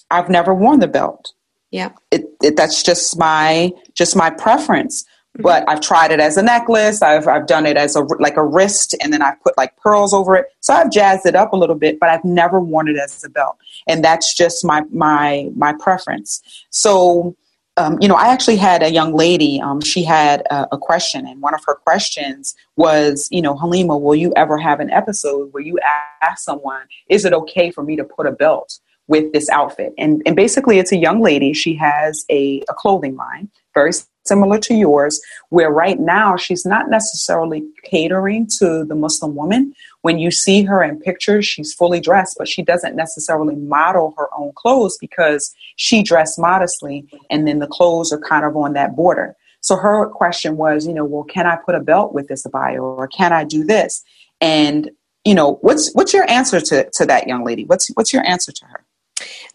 I've 0.09 0.29
never 0.29 0.53
worn 0.53 0.79
the 0.79 0.87
belt. 0.87 1.33
Yeah, 1.71 1.91
it, 2.11 2.25
it, 2.41 2.55
that's 2.55 2.83
just 2.83 3.17
my 3.17 3.71
just 3.95 4.15
my 4.15 4.29
preference. 4.29 5.05
Mm-hmm. 5.35 5.43
But 5.43 5.67
I've 5.67 5.81
tried 5.81 6.11
it 6.11 6.19
as 6.19 6.37
a 6.37 6.43
necklace. 6.43 7.01
I've 7.01 7.27
I've 7.27 7.47
done 7.47 7.65
it 7.65 7.75
as 7.75 7.95
a 7.95 8.01
like 8.19 8.37
a 8.37 8.45
wrist, 8.45 8.95
and 9.01 9.11
then 9.11 9.21
I've 9.21 9.41
put 9.41 9.57
like 9.57 9.75
pearls 9.77 10.13
over 10.13 10.35
it. 10.35 10.45
So 10.59 10.73
I've 10.73 10.91
jazzed 10.91 11.25
it 11.25 11.35
up 11.35 11.53
a 11.53 11.57
little 11.57 11.75
bit, 11.75 11.99
but 11.99 12.09
I've 12.09 12.23
never 12.23 12.59
worn 12.59 12.87
it 12.87 12.97
as 12.97 13.23
a 13.23 13.29
belt, 13.29 13.57
and 13.87 14.03
that's 14.03 14.35
just 14.35 14.63
my 14.63 14.81
my 14.91 15.49
my 15.55 15.73
preference. 15.73 16.41
So 16.69 17.35
um, 17.77 17.97
you 17.99 18.07
know, 18.07 18.15
I 18.15 18.27
actually 18.27 18.57
had 18.57 18.83
a 18.83 18.91
young 18.91 19.15
lady. 19.15 19.59
Um, 19.59 19.81
she 19.81 20.03
had 20.03 20.41
a, 20.51 20.75
a, 20.75 20.77
question, 20.77 21.25
and 21.25 21.41
one 21.41 21.55
of 21.55 21.61
her 21.65 21.73
questions 21.73 22.53
was, 22.75 23.27
you 23.31 23.41
know, 23.41 23.57
Halima, 23.57 23.97
will 23.97 24.15
you 24.15 24.31
ever 24.35 24.59
have 24.59 24.79
an 24.79 24.91
episode 24.91 25.51
where 25.51 25.63
you 25.63 25.79
ask 26.21 26.43
someone, 26.43 26.83
is 27.09 27.25
it 27.25 27.33
okay 27.33 27.71
for 27.71 27.83
me 27.83 27.95
to 27.95 28.03
put 28.03 28.27
a 28.27 28.31
belt 28.31 28.79
with 29.07 29.33
this 29.33 29.49
outfit? 29.49 29.93
And 29.97 30.21
and 30.27 30.35
basically, 30.35 30.77
it's 30.77 30.91
a 30.91 30.97
young 30.97 31.19
lady. 31.19 31.53
She 31.53 31.73
has 31.75 32.25
a, 32.29 32.63
a 32.69 32.75
clothing 32.75 33.15
line, 33.15 33.49
very 33.73 33.91
similar 34.25 34.59
to 34.59 34.73
yours, 34.73 35.21
where 35.49 35.69
right 35.69 35.99
now 35.99 36.35
she's 36.35 36.65
not 36.65 36.89
necessarily 36.89 37.63
catering 37.83 38.47
to 38.59 38.85
the 38.85 38.95
Muslim 38.95 39.35
woman. 39.35 39.73
When 40.01 40.19
you 40.19 40.31
see 40.31 40.63
her 40.63 40.83
in 40.83 40.99
pictures, 40.99 41.45
she's 41.45 41.73
fully 41.73 41.99
dressed, 41.99 42.35
but 42.37 42.47
she 42.47 42.61
doesn't 42.61 42.95
necessarily 42.95 43.55
model 43.55 44.13
her 44.17 44.27
own 44.37 44.51
clothes 44.55 44.97
because 44.99 45.53
she 45.75 46.03
dressed 46.03 46.39
modestly 46.39 47.07
and 47.29 47.47
then 47.47 47.59
the 47.59 47.67
clothes 47.67 48.11
are 48.11 48.19
kind 48.19 48.45
of 48.45 48.55
on 48.55 48.73
that 48.73 48.95
border. 48.95 49.35
So 49.61 49.77
her 49.77 50.07
question 50.07 50.57
was, 50.57 50.85
you 50.85 50.93
know, 50.93 51.05
well, 51.05 51.23
can 51.23 51.47
I 51.47 51.55
put 51.55 51.75
a 51.75 51.79
belt 51.79 52.13
with 52.13 52.27
this 52.27 52.45
abaya 52.45 52.81
or 52.81 53.07
can 53.07 53.31
I 53.31 53.45
do 53.45 53.63
this? 53.63 54.03
And, 54.41 54.91
you 55.23 55.33
know, 55.33 55.53
what's 55.61 55.93
what's 55.93 56.13
your 56.13 56.29
answer 56.29 56.59
to, 56.59 56.89
to 56.95 57.05
that 57.05 57.27
young 57.27 57.45
lady? 57.45 57.63
What's 57.63 57.89
what's 57.93 58.11
your 58.11 58.27
answer 58.27 58.51
to 58.51 58.65
her? 58.65 58.83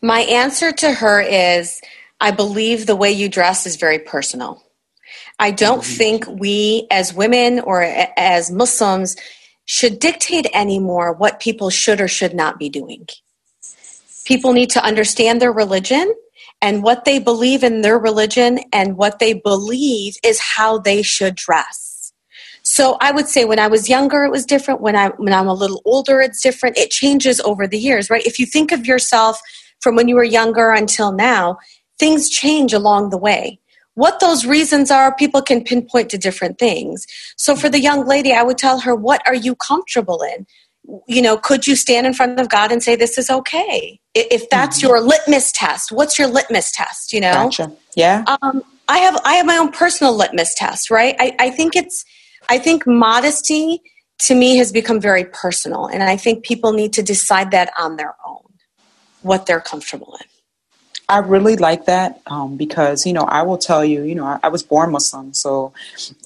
My 0.01 0.21
answer 0.21 0.73
to 0.73 0.93
her 0.93 1.21
is 1.21 1.83
I 2.21 2.31
believe 2.31 2.87
the 2.87 2.97
way 2.97 3.13
you 3.13 3.29
dress 3.29 3.67
is 3.67 3.77
very 3.77 3.99
personal. 3.99 4.63
I 5.39 5.53
don't 5.53 5.85
think 5.85 6.27
we 6.27 6.87
as 6.91 7.15
women 7.15 7.61
or 7.61 7.83
as 7.83 8.51
Muslims 8.51 9.17
should 9.67 9.99
dictate 9.99 10.47
anymore 10.53 11.13
what 11.13 11.41
people 11.41 11.71
should 11.71 12.01
or 12.01 12.09
should 12.09 12.35
not 12.35 12.59
be 12.59 12.69
doing. 12.69 13.07
People 14.25 14.53
need 14.53 14.71
to 14.71 14.83
understand 14.83 15.41
their 15.41 15.53
religion 15.53 16.13
and 16.61 16.83
what 16.83 17.05
they 17.05 17.19
believe 17.19 17.63
in 17.63 17.83
their 17.83 17.99
religion 17.99 18.59
and 18.73 18.97
what 18.97 19.21
they 19.21 19.33
believe 19.33 20.17
is 20.25 20.41
how 20.41 20.79
they 20.79 21.03
should 21.03 21.37
dress. 21.37 22.13
So 22.63 22.97
I 23.01 23.13
would 23.13 23.29
say 23.29 23.45
when 23.45 23.59
I 23.59 23.69
was 23.69 23.89
younger 23.89 24.25
it 24.25 24.31
was 24.31 24.45
different 24.45 24.81
when 24.81 24.97
I 24.97 25.09
when 25.11 25.33
I'm 25.33 25.49
a 25.49 25.55
little 25.55 25.81
older 25.85 26.21
it's 26.21 26.43
different. 26.43 26.77
It 26.77 26.91
changes 26.91 27.41
over 27.41 27.67
the 27.67 27.79
years, 27.79 28.11
right? 28.11 28.27
If 28.27 28.39
you 28.39 28.45
think 28.47 28.73
of 28.73 28.87
yourself 28.87 29.41
from 29.81 29.95
when 29.95 30.09
you 30.09 30.17
were 30.17 30.25
younger 30.25 30.71
until 30.73 31.13
now, 31.13 31.59
things 31.99 32.29
change 32.29 32.73
along 32.73 33.11
the 33.11 33.19
way. 33.19 33.59
What 33.95 34.21
those 34.21 34.47
reasons 34.47 34.91
are, 34.93 35.15
people 35.17 35.43
can 35.43 35.65
pinpoint 35.65 36.11
to 36.11 36.19
different 36.19 36.59
things. 36.59 37.07
So 37.37 37.57
for 37.57 37.69
the 37.69 37.81
young 37.81 38.07
lady, 38.07 38.33
I 38.33 38.45
would 38.45 38.57
tell 38.57 38.79
her, 38.81 38.95
what 38.95 39.21
are 39.27 39.35
you 39.35 39.57
comfortable 39.57 40.23
in? 40.23 40.47
You 41.09 41.21
know, 41.21 41.37
could 41.37 41.67
you 41.67 41.75
stand 41.75 42.07
in 42.07 42.15
front 42.15 42.39
of 42.39 42.49
God 42.49 42.71
and 42.71 42.81
say, 42.83 42.95
this 42.95 43.19
is 43.19 43.29
okay? 43.29 44.01
If 44.15 44.49
that's 44.51 44.79
mm-hmm. 44.79 44.87
your 44.87 45.01
litmus 45.01 45.51
test, 45.51 45.91
what's 45.91 46.19
your 46.19 46.29
litmus 46.29 46.71
test, 46.71 47.13
you 47.13 47.21
know? 47.21 47.33
Gotcha. 47.33 47.73
Yeah. 47.97 48.25
Um, 48.41 48.63
I 48.87 48.99
have, 48.99 49.21
I 49.25 49.35
have 49.35 49.47
my 49.47 49.57
own 49.59 49.73
personal 49.73 50.17
litmus 50.17 50.55
test, 50.55 50.91
right? 50.91 51.17
I, 51.19 51.35
I 51.39 51.51
think 51.51 51.75
it's, 51.75 52.05
I 52.49 52.59
think 52.59 52.87
modesty 52.87 53.83
to 54.21 54.35
me 54.35 54.57
has 54.59 54.73
become 54.73 55.01
very 55.01 55.25
personal. 55.25 55.87
And 55.87 56.03
I 56.05 56.17
think 56.17 56.45
people 56.45 56.73
need 56.73 56.93
to 56.95 57.03
decide 57.03 57.51
that 57.51 57.73
on 57.79 57.97
their 57.97 58.15
own, 58.27 58.45
what 59.23 59.47
they're 59.47 59.61
comfortable 59.61 60.17
in. 60.21 60.27
I 61.09 61.19
really 61.19 61.57
like 61.57 61.87
that 61.87 62.21
um, 62.27 62.57
because, 62.57 63.07
you 63.07 63.13
know, 63.15 63.23
I 63.23 63.43
will 63.43 63.57
tell 63.57 63.85
you, 63.85 64.03
you 64.03 64.15
know, 64.15 64.27
I, 64.27 64.41
I, 64.43 64.49
was 64.49 64.63
born 64.63 64.93
Muslim. 64.93 65.33
So 65.33 65.73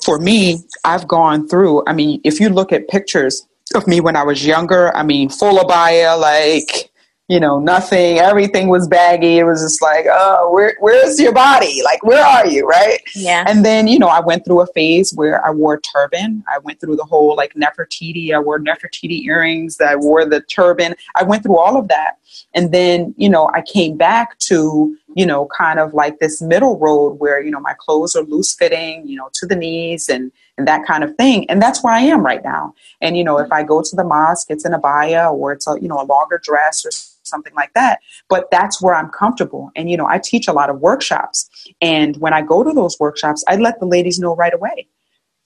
for 0.05 0.19
me, 0.19 0.65
I've 0.85 1.07
gone 1.07 1.49
through, 1.49 1.85
I 1.87 1.93
mean, 1.93 2.21
if 2.25 2.41
you 2.41 2.49
look 2.49 2.73
at 2.73 2.89
pictures 2.89 3.47
of 3.77 3.87
me 3.87 4.01
when 4.01 4.17
I 4.17 4.25
was 4.25 4.45
younger, 4.45 4.95
I 4.97 5.05
mean, 5.05 5.29
full 5.29 5.59
abaya, 5.59 6.19
like, 6.21 6.92
you 7.29 7.39
know, 7.39 7.61
nothing, 7.61 8.19
everything 8.19 8.69
was 8.69 8.89
baggy. 8.89 9.39
It 9.39 9.45
was 9.45 9.63
just 9.63 9.81
like, 9.81 10.07
oh, 10.11 10.51
where, 10.53 10.77
where's 10.81 11.21
your 11.21 11.33
body? 11.33 11.81
Like, 11.85 12.03
where 12.03 12.25
are 12.25 12.47
you? 12.47 12.67
Right. 12.67 13.01
Yeah. 13.15 13.45
And 13.47 13.65
then, 13.65 13.87
you 13.87 13.99
know, 13.99 14.09
I 14.09 14.21
went 14.21 14.45
through 14.45 14.61
a 14.61 14.67
phase 14.69 15.13
where 15.15 15.45
I 15.47 15.51
wore 15.51 15.81
turban. 15.81 16.45
I 16.53 16.59
went 16.59 16.81
through 16.81 16.97
the 16.97 17.05
whole 17.05 17.37
like 17.37 17.55
Nefertiti. 17.55 18.35
I 18.35 18.41
wore 18.41 18.59
Nefertiti 18.59 19.25
earrings. 19.25 19.81
I 19.81 19.95
wore 19.95 20.25
the 20.25 20.41
turban. 20.43 20.95
I 21.15 21.23
went 21.23 21.45
through 21.45 21.59
all 21.59 21.77
of 21.77 21.89
that. 21.89 22.19
And 22.55 22.73
then, 22.73 23.15
you 23.17 23.29
know, 23.29 23.49
I 23.55 23.63
came 23.63 23.97
back 23.97 24.39
to, 24.41 24.97
you 25.15 25.25
know, 25.25 25.47
kind 25.57 25.79
of 25.79 25.95
like 25.95 26.19
this 26.19 26.43
middle 26.43 26.79
road 26.79 27.15
where, 27.15 27.41
you 27.41 27.51
know, 27.51 27.61
my 27.61 27.75
clothes 27.79 28.17
are 28.17 28.25
loose 28.25 28.55
fitting, 28.55 29.07
you 29.07 29.17
know, 29.17 29.31
to 29.35 29.47
the 29.47 29.57
knees 29.57 30.09
and, 30.09 30.33
and 30.59 30.67
that 30.67 30.87
kind 30.87 31.05
of 31.05 31.15
thing. 31.17 31.49
And 31.49 31.63
that's 31.63 31.83
where 31.83 31.93
I 31.93 32.01
am 32.01 32.25
right 32.25 32.43
now. 32.43 32.75
And, 33.01 33.17
you 33.17 33.25
know, 33.25 33.39
if 33.39 33.53
I 33.53 33.63
go 33.63 33.81
to 33.81 33.97
the 33.97 34.05
mosque, 34.05 34.51
it's 34.51 34.65
an 34.65 34.73
abaya 34.73 35.33
or 35.33 35.53
it's 35.53 35.67
a, 35.67 35.77
you 35.81 35.89
know, 35.89 36.01
a 36.01 36.05
longer 36.05 36.41
dress 36.43 36.85
or 36.85 36.91
something 37.33 37.55
like 37.55 37.73
that. 37.75 37.99
But 38.29 38.51
that's 38.53 38.81
where 38.81 38.95
I'm 38.95 39.09
comfortable. 39.09 39.71
And, 39.75 39.91
you 39.91 39.97
know, 39.97 40.07
I 40.07 40.19
teach 40.19 40.47
a 40.47 40.53
lot 40.53 40.71
of 40.71 40.81
workshops. 40.81 41.49
And 41.81 42.17
when 42.19 42.33
I 42.33 42.43
go 42.43 42.63
to 42.63 42.73
those 42.73 42.97
workshops, 43.01 43.43
I 43.49 43.57
let 43.57 43.81
the 43.81 43.87
ladies 43.87 44.21
know 44.21 44.37
right 44.37 44.55
away 44.55 44.87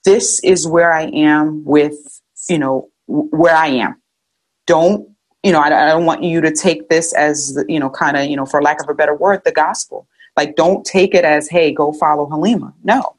this 0.07 0.39
is 0.39 0.65
where 0.65 0.93
I 0.93 1.07
am 1.07 1.65
with, 1.65 2.21
you 2.49 2.57
know, 2.57 2.89
where 3.07 3.55
I 3.55 3.67
am. 3.67 4.01
Don't, 4.65 5.09
you 5.43 5.51
know, 5.51 5.59
I, 5.59 5.67
I 5.67 5.89
don't 5.89 6.05
want 6.05 6.23
you 6.23 6.39
to 6.39 6.51
take 6.51 6.87
this 6.87 7.13
as, 7.13 7.61
you 7.67 7.77
know, 7.77 7.89
kind 7.89 8.15
of, 8.15 8.25
you 8.25 8.37
know, 8.37 8.45
for 8.45 8.61
lack 8.61 8.81
of 8.81 8.87
a 8.87 8.93
better 8.93 9.13
word, 9.13 9.41
the 9.43 9.51
gospel. 9.51 10.07
Like, 10.37 10.55
don't 10.55 10.85
take 10.85 11.13
it 11.13 11.25
as, 11.25 11.49
hey, 11.49 11.73
go 11.73 11.91
follow 11.91 12.25
Halima. 12.25 12.73
No, 12.85 13.17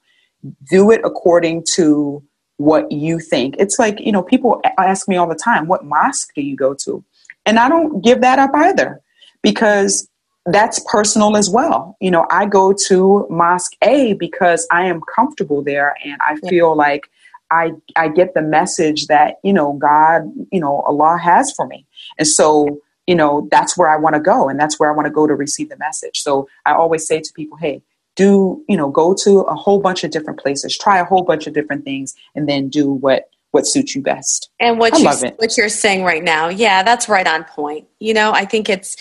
do 0.71 0.91
it 0.91 1.03
according 1.05 1.65
to 1.75 2.23
what 2.57 2.91
you 2.91 3.21
think. 3.21 3.57
It's 3.59 3.79
like, 3.79 4.01
you 4.01 4.11
know, 4.11 4.23
people 4.23 4.61
ask 4.79 5.09
me 5.09 5.17
all 5.17 5.29
the 5.29 5.35
time, 5.35 5.67
what 5.67 5.85
mosque 5.85 6.33
do 6.35 6.41
you 6.41 6.57
go 6.57 6.75
to? 6.85 7.05
And 7.49 7.59
I 7.59 7.71
don't 7.71 8.05
give 8.05 8.21
that 8.21 8.39
up 8.39 8.51
either 8.55 9.01
because 9.43 10.07
that's 10.45 10.85
personal 10.91 11.35
as 11.35 11.49
well. 11.49 11.97
You 11.99 12.11
know, 12.11 12.27
I 12.31 12.45
go 12.45 12.75
to 12.89 13.27
Mosque 13.31 13.73
A 13.83 14.13
because 14.13 14.69
I 14.71 14.85
am 14.85 15.01
comfortable 15.15 15.63
there 15.63 15.97
and 16.05 16.21
I 16.21 16.37
feel 16.49 16.77
like 16.77 17.11
I 17.51 17.73
I 17.97 18.09
get 18.09 18.35
the 18.35 18.43
message 18.43 19.07
that, 19.07 19.37
you 19.43 19.55
know, 19.55 19.73
God, 19.73 20.31
you 20.53 20.61
know, 20.61 20.81
Allah 20.83 21.17
has 21.17 21.51
for 21.53 21.67
me. 21.67 21.87
And 22.19 22.29
so, 22.29 22.83
you 23.07 23.15
know, 23.15 23.49
that's 23.51 23.79
where 23.79 23.89
I 23.89 23.97
want 23.97 24.15
to 24.15 24.21
go 24.21 24.51
and 24.51 24.61
that's 24.61 24.79
where 24.79 24.91
I 24.91 24.95
want 24.95 25.07
to 25.07 25.13
go 25.13 25.27
to 25.27 25.35
receive 25.35 25.71
the 25.71 25.79
message. 25.79 26.19
So 26.19 26.49
I 26.67 26.75
always 26.75 27.07
say 27.07 27.21
to 27.21 27.33
people, 27.33 27.57
hey, 27.57 27.81
do, 28.15 28.63
you 28.69 28.77
know, 28.77 28.91
go 28.91 29.15
to 29.23 29.41
a 29.41 29.55
whole 29.55 29.81
bunch 29.81 30.05
of 30.05 30.11
different 30.11 30.39
places, 30.39 30.77
try 30.77 30.99
a 30.99 31.05
whole 31.05 31.23
bunch 31.23 31.47
of 31.47 31.55
different 31.55 31.85
things 31.85 32.15
and 32.35 32.47
then 32.47 32.69
do 32.69 32.91
what 32.91 33.31
what 33.51 33.67
suits 33.67 33.95
you 33.95 34.03
best. 34.03 34.51
And 34.61 34.79
what 34.79 34.99
you 34.99 35.09
what 35.37 35.57
you're 35.57 35.69
saying 35.69 36.05
right 36.05 36.23
now, 36.23 36.49
yeah, 36.49 36.83
that's 36.83 37.09
right 37.09 37.27
on 37.27 37.45
point. 37.45 37.89
You 37.99 38.15
know, 38.15 38.33
I 38.33 38.45
think 38.45 38.69
it's 38.69 38.97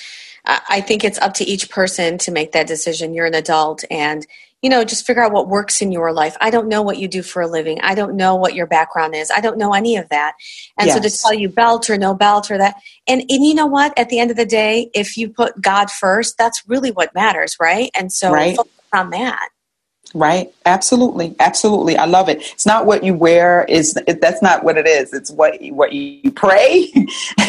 I 0.46 0.82
think 0.82 1.04
it's 1.04 1.20
up 1.20 1.34
to 1.36 1.44
each 1.44 1.70
person 1.70 2.18
to 2.20 2.32
make 2.32 2.54
that 2.54 2.68
decision. 2.68 3.14
You're 3.14 3.26
an 3.26 3.36
adult 3.36 3.84
and 3.92 4.26
you 4.64 4.72
know, 4.72 4.84
just 4.84 5.06
figure 5.06 5.24
out 5.24 5.32
what 5.32 5.48
works 5.48 5.84
in 5.84 5.92
your 5.92 6.12
life. 6.12 6.36
I 6.42 6.50
don't 6.50 6.68
know 6.68 6.82
what 6.82 6.98
you 6.98 7.08
do 7.08 7.22
for 7.22 7.44
a 7.44 7.48
living. 7.48 7.80
I 7.82 7.94
don't 7.94 8.16
know 8.16 8.36
what 8.36 8.56
your 8.56 8.66
background 8.66 9.16
is. 9.16 9.30
I 9.30 9.40
don't 9.40 9.60
know 9.60 9.74
any 9.74 9.98
of 9.98 10.10
that. 10.10 10.34
And 10.80 10.88
yes. 10.88 10.96
so 10.96 11.02
to 11.02 11.18
tell 11.22 11.34
you 11.34 11.48
belt 11.48 11.92
or 11.92 11.98
no 11.98 12.16
belt 12.16 12.50
or 12.50 12.58
that 12.58 12.76
and 13.08 13.22
and 13.22 13.46
you 13.46 13.54
know 13.54 13.68
what? 13.68 13.98
At 13.98 14.10
the 14.10 14.20
end 14.20 14.32
of 14.32 14.38
the 14.38 14.46
day, 14.46 14.90
if 14.94 15.18
you 15.18 15.30
put 15.30 15.62
God 15.62 15.92
first, 15.92 16.38
that's 16.38 16.64
really 16.68 16.92
what 16.92 17.14
matters, 17.14 17.56
right? 17.60 17.92
And 17.96 18.12
so 18.12 18.32
right. 18.32 18.56
focus 18.56 18.72
on 18.94 19.12
that. 19.12 19.50
Right. 20.14 20.54
Absolutely. 20.66 21.36
Absolutely. 21.40 21.98
I 21.98 22.06
love 22.06 22.30
it. 22.30 22.38
It's 22.54 22.66
not 22.66 22.86
what 22.86 23.04
you 23.04 23.14
wear 23.14 23.66
is 23.66 23.98
it, 24.08 24.22
that's 24.22 24.42
not 24.42 24.64
what 24.64 24.78
it 24.78 24.88
is. 24.88 25.14
It's 25.14 25.32
what 25.32 25.62
what 25.72 25.94
you 25.94 26.32
pray 26.32 26.90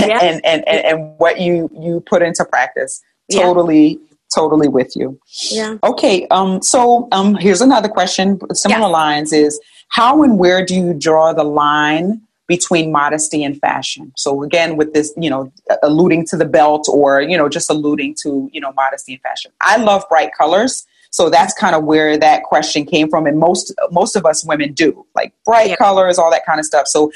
yeah. 0.00 0.18
and, 0.22 0.44
and, 0.44 0.66
and 0.68 0.84
and 0.84 1.18
what 1.18 1.40
you 1.40 1.70
you 1.78 2.02
put 2.06 2.22
into 2.22 2.44
practice. 2.44 3.00
Totally 3.30 3.88
yeah. 3.88 3.96
totally 4.34 4.68
with 4.68 4.96
you. 4.96 5.18
Yeah. 5.50 5.78
Okay. 5.84 6.26
Um 6.28 6.62
so 6.62 7.08
um 7.12 7.34
here's 7.36 7.60
another 7.60 7.88
question 7.88 8.38
similar 8.54 8.88
lines 8.88 9.32
is 9.32 9.60
how 9.88 10.22
and 10.22 10.38
where 10.38 10.64
do 10.64 10.74
you 10.74 10.94
draw 10.94 11.32
the 11.32 11.44
line 11.44 12.22
between 12.48 12.90
modesty 12.90 13.44
and 13.44 13.60
fashion. 13.60 14.10
So 14.16 14.42
again, 14.42 14.76
with 14.76 14.94
this, 14.94 15.12
you 15.18 15.28
know, 15.28 15.52
alluding 15.82 16.26
to 16.28 16.36
the 16.36 16.46
belt 16.46 16.88
or, 16.90 17.20
you 17.20 17.36
know, 17.36 17.48
just 17.48 17.70
alluding 17.70 18.16
to, 18.22 18.50
you 18.52 18.60
know, 18.60 18.72
modesty 18.72 19.12
and 19.12 19.22
fashion. 19.22 19.52
I 19.60 19.76
love 19.76 20.02
bright 20.08 20.30
colors. 20.36 20.86
So 21.10 21.30
that's 21.30 21.54
kind 21.54 21.74
of 21.74 21.84
where 21.84 22.18
that 22.18 22.44
question 22.44 22.84
came 22.84 23.08
from. 23.08 23.26
And 23.26 23.38
most 23.38 23.74
most 23.90 24.16
of 24.16 24.26
us 24.26 24.44
women 24.44 24.72
do, 24.72 25.06
like 25.14 25.32
bright 25.44 25.70
yeah. 25.70 25.76
colors, 25.76 26.18
all 26.18 26.30
that 26.30 26.44
kind 26.44 26.60
of 26.60 26.66
stuff. 26.66 26.86
So 26.86 27.12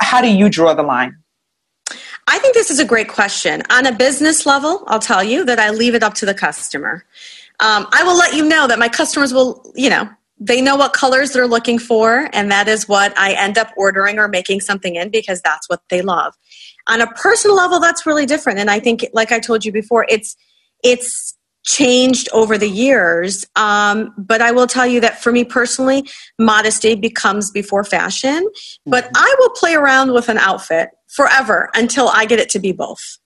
how 0.00 0.20
do 0.20 0.28
you 0.28 0.48
draw 0.48 0.74
the 0.74 0.82
line? 0.82 1.16
I 2.26 2.38
think 2.38 2.54
this 2.54 2.70
is 2.70 2.78
a 2.78 2.84
great 2.84 3.08
question. 3.08 3.62
On 3.70 3.86
a 3.86 3.92
business 3.92 4.46
level, 4.46 4.84
I'll 4.86 5.00
tell 5.00 5.24
you 5.24 5.44
that 5.46 5.58
I 5.58 5.70
leave 5.70 5.94
it 5.94 6.02
up 6.02 6.14
to 6.14 6.26
the 6.26 6.34
customer. 6.34 7.04
Um, 7.58 7.86
I 7.92 8.04
will 8.04 8.16
let 8.16 8.34
you 8.34 8.44
know 8.44 8.66
that 8.68 8.78
my 8.78 8.88
customers 8.88 9.34
will, 9.34 9.72
you 9.74 9.90
know, 9.90 10.08
they 10.38 10.62
know 10.62 10.76
what 10.76 10.94
colors 10.94 11.32
they're 11.32 11.46
looking 11.46 11.78
for, 11.78 12.30
and 12.32 12.50
that 12.50 12.66
is 12.68 12.88
what 12.88 13.16
I 13.18 13.32
end 13.32 13.58
up 13.58 13.72
ordering 13.76 14.18
or 14.18 14.28
making 14.28 14.60
something 14.60 14.94
in 14.96 15.10
because 15.10 15.42
that's 15.42 15.68
what 15.68 15.82
they 15.90 16.00
love. 16.00 16.34
On 16.86 17.00
a 17.00 17.06
personal 17.08 17.56
level, 17.56 17.78
that's 17.78 18.06
really 18.06 18.24
different. 18.24 18.58
And 18.58 18.70
I 18.70 18.80
think, 18.80 19.06
like 19.12 19.32
I 19.32 19.38
told 19.38 19.64
you 19.64 19.72
before, 19.72 20.06
it's 20.08 20.36
it's 20.82 21.36
changed 21.64 22.28
over 22.32 22.56
the 22.56 22.68
years. 22.68 23.46
Um, 23.56 24.14
but 24.16 24.40
I 24.40 24.52
will 24.52 24.66
tell 24.66 24.86
you 24.86 25.00
that 25.00 25.22
for 25.22 25.32
me 25.32 25.44
personally, 25.44 26.08
modesty 26.38 26.94
becomes 26.94 27.50
before 27.50 27.84
fashion. 27.84 28.48
But 28.86 29.04
mm-hmm. 29.04 29.16
I 29.16 29.34
will 29.38 29.50
play 29.50 29.74
around 29.74 30.12
with 30.12 30.28
an 30.28 30.38
outfit 30.38 30.90
forever 31.08 31.70
until 31.74 32.08
I 32.08 32.24
get 32.26 32.38
it 32.38 32.50
to 32.50 32.58
be 32.58 32.72
both. 32.72 33.18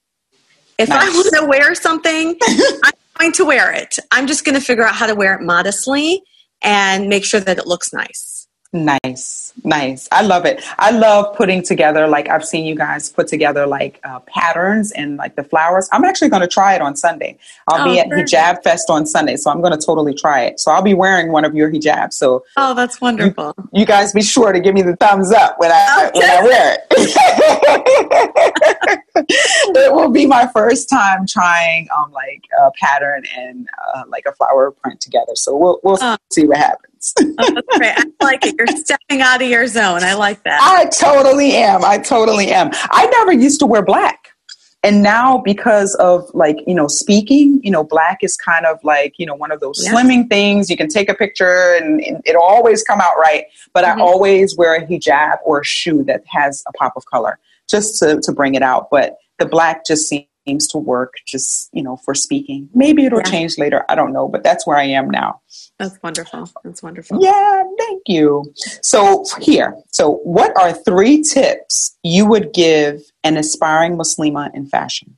If 0.79 0.89
nice. 0.89 1.09
I 1.09 1.15
want 1.15 1.29
to 1.35 1.47
wear 1.47 1.75
something, 1.75 2.37
I'm 2.45 2.93
going 3.19 3.33
to 3.33 3.45
wear 3.45 3.73
it. 3.73 3.99
I'm 4.11 4.27
just 4.27 4.45
going 4.45 4.57
to 4.57 4.61
figure 4.61 4.85
out 4.85 4.95
how 4.95 5.07
to 5.07 5.15
wear 5.15 5.35
it 5.35 5.43
modestly 5.43 6.23
and 6.63 7.09
make 7.09 7.25
sure 7.25 7.41
that 7.41 7.59
it 7.59 7.67
looks 7.67 7.93
nice. 7.93 8.34
Nice, 8.75 9.53
nice. 9.63 10.09
I 10.11 10.23
love 10.23 10.45
it. 10.47 10.61
I 10.81 10.91
love 10.91 11.37
putting 11.37 11.63
together, 11.63 12.09
like, 12.09 12.29
I've 12.29 12.45
seen 12.45 12.65
you 12.65 12.75
guys 12.75 13.09
put 13.09 13.29
together 13.29 13.69
like 13.69 14.01
uh, 14.03 14.19
patterns 14.27 14.91
and 14.91 15.17
like 15.17 15.37
the 15.37 15.45
flowers. 15.45 15.89
I'm 15.93 16.05
actually 16.05 16.31
going 16.31 16.43
to 16.43 16.49
try 16.49 16.75
it 16.75 16.83
on 16.83 16.97
Sunday. 16.97 17.39
I'll 17.69 17.83
oh, 17.83 17.93
be 17.93 18.01
at 18.01 18.09
Hijab 18.09 18.65
Fest 18.65 18.91
on 18.91 19.07
Sunday, 19.07 19.37
so 19.37 19.53
I'm 19.53 19.61
going 19.61 19.79
to 19.79 19.87
totally 19.87 20.13
try 20.13 20.43
it. 20.47 20.59
So 20.59 20.73
I'll 20.73 20.83
be 20.83 20.93
wearing 20.93 21.31
one 21.31 21.45
of 21.45 21.55
your 21.55 21.71
hijabs. 21.71 22.15
So, 22.15 22.45
oh, 22.57 22.75
that's 22.75 23.01
wonderful. 23.01 23.55
You, 23.73 23.83
you 23.83 23.87
guys 23.87 24.13
be 24.13 24.23
sure 24.23 24.51
to 24.53 24.59
give 24.59 24.75
me 24.75 24.83
the 24.83 24.97
thumbs 24.97 25.31
up 25.31 25.55
when 25.61 25.71
I, 25.71 26.09
okay. 26.09 26.19
when 26.19 26.31
I 26.31 26.43
wear 26.43 26.75
it. 26.75 26.87
it 29.77 29.95
will 29.95 30.11
be 30.11 30.27
my 30.27 30.49
first 30.53 30.89
time 30.91 31.29
trying 31.29 31.87
um, 31.97 32.11
like 32.11 32.43
a 32.61 32.73
pattern 32.73 33.23
and 33.37 33.69
uh, 33.95 34.03
like 34.09 34.25
a 34.27 34.33
flower 34.33 34.73
print 34.73 35.01
together. 35.01 35.37
So 35.37 35.57
we'll, 35.57 35.79
we'll 35.85 35.99
oh. 36.01 36.17
see 36.33 36.49
what 36.49 36.57
happens 36.57 36.94
oh. 37.17 37.63
I 37.81 38.05
like 38.23 38.47
it. 38.47 38.55
You're 38.57 38.67
stepping 38.67 39.21
out 39.21 39.43
of 39.43 39.49
your 39.49 39.67
zone. 39.67 40.03
I 40.03 40.15
like 40.15 40.43
that. 40.45 40.61
I 40.63 40.87
totally 40.87 41.53
am. 41.55 41.85
I 41.85 41.99
totally 41.99 42.51
am. 42.51 42.71
I 42.91 43.07
never 43.07 43.33
used 43.33 43.61
to 43.61 43.67
wear 43.67 43.83
black. 43.83 44.29
And 44.83 45.03
now 45.03 45.39
because 45.39 45.95
of 45.95 46.31
like, 46.35 46.59
you 46.67 46.75
know, 46.75 46.89
speaking, 46.89 47.59
you 47.63 47.71
know, 47.71 47.83
black 47.83 48.19
is 48.21 48.37
kind 48.37 48.67
of 48.67 48.79
like, 48.85 49.15
you 49.17 49.25
know, 49.25 49.35
one 49.35 49.51
of 49.51 49.61
those 49.61 49.83
yeah. 49.83 49.95
slimming 49.95 50.29
things. 50.29 50.69
You 50.69 50.77
can 50.77 50.89
take 50.89 51.09
a 51.09 51.15
picture 51.15 51.75
and, 51.81 52.03
and 52.03 52.23
it'll 52.27 52.43
always 52.43 52.83
come 52.83 53.01
out 53.01 53.15
right. 53.19 53.45
But 53.73 53.85
mm-hmm. 53.85 53.99
I 53.99 54.05
always 54.05 54.57
wear 54.59 54.75
a 54.75 54.87
hijab 54.87 55.39
or 55.47 55.61
a 55.61 55.65
shoe 55.65 56.05
that 56.05 56.23
has 56.27 56.63
a 56.69 56.73
pop 56.73 56.93
of 56.97 57.07
color 57.07 57.39
just 57.67 57.99
to, 58.01 58.21
to 58.21 58.33
bring 58.33 58.57
it 58.57 58.63
out. 58.63 58.91
But 58.91 59.17
the 59.39 59.47
black 59.47 59.87
just 59.87 60.07
seems 60.07 60.27
seems 60.47 60.67
to 60.69 60.79
work 60.79 61.15
just 61.27 61.71
you 61.73 61.83
know 61.83 61.97
for 61.97 62.15
speaking. 62.15 62.69
Maybe 62.75 63.05
it'll 63.05 63.21
yeah. 63.21 63.31
change 63.31 63.59
later. 63.59 63.85
I 63.89 63.95
don't 63.95 64.13
know 64.13 64.29
but 64.29 64.43
that's 64.43 64.67
where 64.67 64.77
i 64.77 64.85
am 64.85 65.11
now. 65.11 65.41
That's 65.79 65.99
wonderful. 66.03 66.51
That's 66.63 66.83
wonderful. 66.83 67.23
Yeah 67.23 67.63
thank 67.79 68.03
you. 68.07 68.53
So 68.83 69.25
here. 69.41 69.77
So 69.91 70.17
what 70.25 70.57
are 70.59 70.73
three 70.73 71.23
tips 71.23 71.97
you 72.03 72.27
would 72.27 72.53
give 72.53 73.03
an 73.23 73.37
aspiring 73.37 73.97
muslima 73.97 74.55
in 74.55 74.67
fashion? 74.67 75.17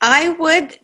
I 0.00 0.30
would 0.30 0.78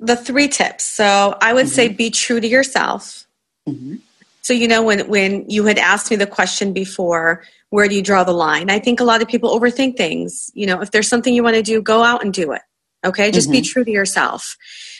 the 0.00 0.16
three 0.16 0.48
tips. 0.48 0.84
So 0.84 1.36
i 1.40 1.52
would 1.52 1.66
mm-hmm. 1.66 1.74
say 1.74 1.88
be 1.88 2.10
true 2.10 2.40
to 2.40 2.48
yourself. 2.48 3.26
Mm-hmm. 3.68 3.96
So 4.44 4.52
you 4.52 4.68
know 4.68 4.82
when 4.82 5.08
when 5.08 5.48
you 5.48 5.64
had 5.64 5.78
asked 5.78 6.10
me 6.10 6.16
the 6.18 6.26
question 6.26 6.74
before 6.74 7.42
where 7.70 7.88
do 7.88 7.94
you 7.94 8.02
draw 8.02 8.24
the 8.24 8.32
line? 8.32 8.70
I 8.70 8.78
think 8.78 9.00
a 9.00 9.04
lot 9.04 9.22
of 9.22 9.26
people 9.26 9.58
overthink 9.58 9.96
things. 9.96 10.50
You 10.52 10.66
know, 10.66 10.82
if 10.82 10.90
there's 10.90 11.08
something 11.08 11.34
you 11.34 11.42
want 11.42 11.56
to 11.56 11.62
do, 11.62 11.80
go 11.80 12.02
out 12.02 12.22
and 12.22 12.32
do 12.32 12.52
it. 12.52 12.60
Okay, 13.06 13.30
just 13.30 13.48
mm-hmm. 13.48 13.62
be 13.62 13.62
true 13.62 13.84
to 13.84 13.90
yourself. 13.90 14.56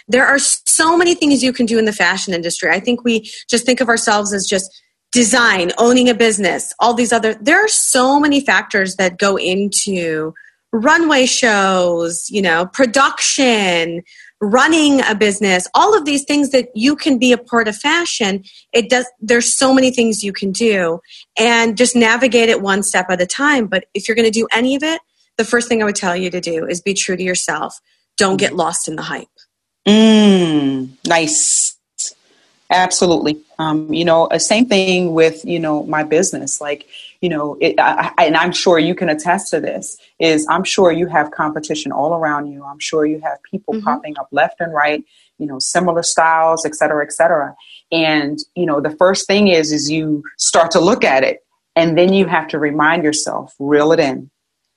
There 0.09 0.27
are 0.27 0.39
so 0.39 0.97
many 0.97 1.15
things 1.15 1.43
you 1.43 1.53
can 1.53 1.67
do 1.67 1.79
in 1.79 1.85
the 1.85 1.93
fashion 1.93 2.33
industry. 2.33 2.71
I 2.71 2.81
think 2.81 3.05
we 3.05 3.31
just 3.49 3.67
think 3.67 3.83
of 3.83 3.89
ourselves 3.89 4.33
as 4.33 4.47
just 4.47 4.83
design, 5.13 5.73
owning 5.77 6.09
a 6.09 6.15
business, 6.15 6.73
all 6.81 6.95
these 6.95 7.13
other. 7.13 7.35
There 7.35 7.63
are 7.63 7.69
so 7.69 8.19
many 8.19 8.41
factors 8.41 8.97
that 8.97 9.19
go 9.19 9.37
into 9.37 10.33
runway 10.73 11.27
shows, 11.27 12.31
you 12.31 12.41
know, 12.41 12.67
production, 12.67 14.03
running 14.41 15.01
a 15.03 15.15
business, 15.15 15.67
all 15.75 15.97
of 15.97 16.05
these 16.05 16.25
things 16.25 16.51
that 16.51 16.69
you 16.75 16.97
can 16.97 17.19
be 17.19 17.33
a 17.33 17.39
part 17.39 17.69
of 17.69 17.77
fashion, 17.77 18.45
it 18.73 18.91
does 18.91 19.07
there's 19.21 19.57
so 19.57 19.73
many 19.73 19.91
things 19.91 20.23
you 20.23 20.33
can 20.33 20.53
do 20.53 21.01
and 21.39 21.77
just 21.77 21.97
navigate 21.97 22.49
it 22.49 22.61
one 22.61 22.83
step 22.83 23.07
at 23.11 23.21
a 23.21 23.27
time. 23.27 23.67
But 23.67 23.87
if 23.95 24.09
you're 24.09 24.15
going 24.15 24.31
to 24.31 24.31
do 24.31 24.47
any 24.53 24.75
of 24.77 24.83
it, 24.83 25.01
the 25.37 25.45
first 25.45 25.69
thing 25.69 25.83
I 25.83 25.85
would 25.85 25.97
tell 25.97 26.17
you 26.17 26.31
to 26.31 26.41
do 26.41 26.67
is 26.67 26.81
be 26.81 26.95
true 26.95 27.17
to 27.17 27.23
yourself. 27.23 27.81
Don't 28.17 28.37
get 28.37 28.55
lost 28.55 28.87
in 28.87 28.97
the 28.97 29.03
hype. 29.03 29.27
Mm, 29.87 30.91
nice. 31.07 31.77
Absolutely. 32.71 33.41
Um, 33.59 33.93
you 33.93 34.05
know, 34.05 34.27
uh, 34.27 34.39
same 34.39 34.67
thing 34.67 35.13
with, 35.13 35.45
you 35.45 35.59
know, 35.59 35.83
my 35.85 36.03
business. 36.03 36.61
Like, 36.61 36.87
you 37.25 37.31
know, 37.35 37.47
it, 37.67 37.75
I, 37.81 38.13
and 38.27 38.37
I'm 38.43 38.53
sure 38.53 38.79
you 38.89 38.95
can 38.95 39.09
attest 39.09 39.45
to 39.53 39.59
this, 39.69 39.97
is 40.31 40.47
I'm 40.55 40.65
sure 40.75 40.89
you 41.01 41.07
have 41.17 41.27
competition 41.31 41.91
all 41.91 42.13
around 42.19 42.45
you. 42.53 42.59
I'm 42.71 42.83
sure 42.89 43.03
you 43.13 43.21
have 43.29 43.39
people 43.51 43.73
mm-hmm. 43.73 43.85
popping 43.89 44.15
up 44.21 44.29
left 44.41 44.57
and 44.61 44.73
right, 44.75 45.03
you 45.39 45.47
know, 45.47 45.59
similar 45.59 46.03
styles, 46.03 46.61
et 46.69 46.75
cetera, 46.75 47.03
et 47.03 47.13
cetera. 47.19 47.49
And, 47.91 48.39
you 48.55 48.67
know, 48.67 48.79
the 48.89 48.95
first 49.03 49.27
thing 49.27 49.49
is, 49.49 49.73
is 49.73 49.91
you 49.91 50.23
start 50.37 50.69
to 50.73 50.81
look 50.81 51.03
at 51.03 51.23
it 51.25 51.39
and 51.75 51.97
then 51.97 52.13
you 52.13 52.27
have 52.27 52.47
to 52.49 52.59
remind 52.59 53.05
yourself, 53.05 53.55
reel 53.59 53.93
it 53.93 54.01
in. 54.01 54.31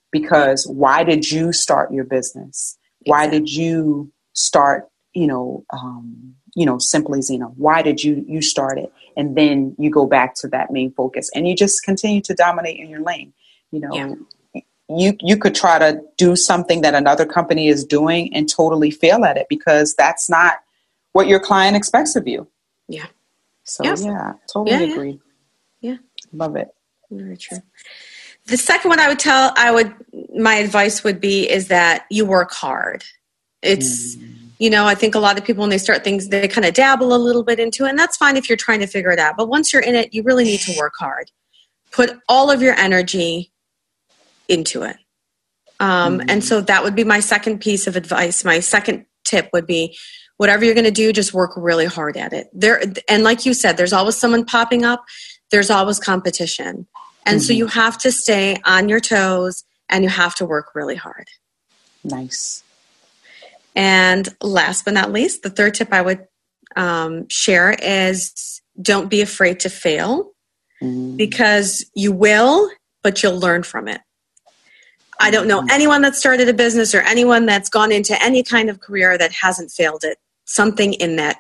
Because 0.10 0.66
why 0.84 1.04
did 1.04 1.30
you 1.30 1.52
start 1.52 1.92
your 1.92 2.06
business? 2.06 2.78
Why 3.12 3.28
did 3.28 3.50
you 3.50 4.10
start, 4.32 4.88
you 5.14 5.28
know, 5.28 5.66
um, 5.78 6.36
you 6.56 6.66
know, 6.66 6.78
simply 6.80 7.20
Zeena? 7.20 7.48
Why 7.66 7.82
did 7.82 8.02
you 8.06 8.24
you 8.26 8.42
start 8.42 8.78
it? 8.80 8.90
And 9.18 9.36
then 9.36 9.76
you 9.78 9.90
go 9.90 10.06
back 10.06 10.36
to 10.36 10.48
that 10.50 10.72
main 10.72 10.92
focus, 10.92 11.30
and 11.36 11.48
you 11.48 11.56
just 11.56 11.84
continue 11.84 12.22
to 12.22 12.34
dominate 12.34 12.80
in 12.80 12.88
your 12.88 13.02
lane. 13.02 13.34
You 13.72 13.82
know, 13.82 13.94
yeah. 14.54 14.62
you 14.88 15.18
you 15.20 15.38
could 15.38 15.56
try 15.56 15.80
to 15.80 16.02
do 16.16 16.36
something 16.36 16.82
that 16.82 16.96
another 16.96 17.26
company 17.26 17.68
is 17.68 17.84
doing 17.84 18.34
and 18.34 18.48
totally 18.48 18.92
fail 18.92 19.26
at 19.26 19.36
it 19.36 19.48
because 19.50 19.96
that's 19.96 20.30
not 20.30 20.62
what 21.12 21.28
your 21.28 21.40
client 21.40 21.76
expects 21.76 22.16
of 22.16 22.28
you. 22.28 22.48
Yeah. 22.88 23.08
So 23.64 23.84
yeah, 23.84 23.96
yeah 24.00 24.34
totally 24.54 24.86
yeah, 24.86 24.94
agree. 24.94 25.20
Yeah. 25.82 25.98
Love 26.32 26.56
it. 26.56 26.74
Very 27.10 27.38
true. 27.38 27.58
The 28.46 28.58
second 28.58 28.90
one 28.90 29.00
I 29.00 29.10
would 29.10 29.20
tell, 29.20 29.52
I 29.58 29.72
would, 29.72 29.94
my 30.38 30.56
advice 30.56 31.04
would 31.04 31.20
be 31.20 31.50
is 31.50 31.68
that 31.68 32.06
you 32.10 32.26
work 32.26 32.52
hard. 32.52 33.04
It's, 33.62 34.16
mm 34.16 34.37
you 34.60 34.70
know 34.70 34.86
i 34.86 34.96
think 34.96 35.16
a 35.16 35.20
lot 35.20 35.38
of 35.38 35.46
people 35.46 35.62
when 35.62 35.70
they 35.70 35.78
start 35.78 36.04
things 36.04 36.30
they 36.30 36.48
kind 36.48 36.66
of 36.66 36.74
dabble 36.74 37.14
a 37.14 37.18
little 37.18 37.44
bit 37.44 37.60
into 37.60 37.86
it 37.86 37.90
and 37.90 38.00
that's 38.00 38.18
fine 38.18 38.36
if 38.38 38.50
you're 38.50 38.58
trying 38.58 38.80
to 38.80 38.88
figure 38.88 39.12
it 39.12 39.20
out 39.20 39.36
but 39.38 39.48
once 39.48 39.72
you're 39.72 39.82
in 39.82 39.96
it 39.96 40.14
you 40.14 40.24
really 40.24 40.44
need 40.44 40.60
to 40.62 40.78
work 40.78 40.94
hard. 40.98 41.32
Put 41.92 42.18
all 42.28 42.52
of 42.52 42.62
your 42.62 42.76
energy 42.76 43.52
into 44.48 44.84
it. 44.84 44.98
Um, 45.80 46.20
mm-hmm. 46.20 46.30
and 46.30 46.44
so 46.44 46.62
that 46.62 46.84
would 46.84 46.96
be 46.96 47.04
my 47.04 47.20
second 47.20 47.60
piece 47.60 47.88
of 47.88 47.96
advice. 47.96 48.44
My 48.44 48.60
second 48.60 49.06
tip 49.24 49.50
would 49.54 49.68
be 49.68 49.98
whatever 50.38 50.66
you're 50.66 50.74
going 50.74 50.86
to 50.86 50.92
do 50.92 51.14
just 51.14 51.34
work 51.34 51.52
really 51.56 51.86
hard 51.86 52.18
at 52.18 52.34
it. 52.34 52.50
There 52.54 52.82
and 53.08 53.24
like 53.24 53.46
you 53.46 53.54
said 53.54 53.78
there's 53.78 53.94
always 53.94 54.18
someone 54.18 54.46
popping 54.46 54.84
up 54.84 55.04
there's 55.50 55.70
always 55.70 55.98
competition. 56.00 56.88
And 57.26 57.40
mm-hmm. 57.40 57.46
so 57.46 57.54
you 57.54 57.68
have 57.68 57.98
to 58.00 58.12
stay 58.12 58.58
on 58.66 58.90
your 58.90 59.00
toes 59.00 59.64
and 59.88 60.04
you 60.04 60.10
have 60.10 60.36
to 60.36 60.46
work 60.46 60.76
really 60.76 60.96
hard. 60.96 61.28
Nice 62.04 62.64
and 63.78 64.28
last 64.42 64.86
but 64.86 64.96
not 64.96 65.14
least, 65.14 65.44
the 65.44 65.52
third 65.52 65.76
tip 65.76 65.94
I 65.94 66.02
would 66.02 66.28
um, 66.76 67.30
share 67.30 67.72
is 67.72 68.60
don't 68.82 69.08
be 69.08 69.22
afraid 69.22 69.60
to 69.62 69.70
fail 69.70 70.32
mm. 70.82 71.16
because 71.16 71.86
you 71.94 72.12
will, 72.12 72.72
but 73.04 73.22
you'll 73.22 73.40
learn 73.40 73.62
from 73.62 73.88
it. 73.88 74.02
I 75.20 75.30
don't 75.30 75.48
know 75.48 75.62
mm. 75.62 75.70
anyone 75.70 76.02
that 76.02 76.16
started 76.16 76.50
a 76.50 76.54
business 76.54 76.96
or 76.96 77.02
anyone 77.02 77.46
that's 77.46 77.70
gone 77.70 77.92
into 77.92 78.20
any 78.22 78.42
kind 78.42 78.72
of 78.72 78.80
career 78.80 79.16
that 79.16 79.32
hasn't 79.32 79.70
failed 79.70 80.04
at 80.04 80.18
something 80.46 80.94
in 80.94 81.18
that 81.18 81.38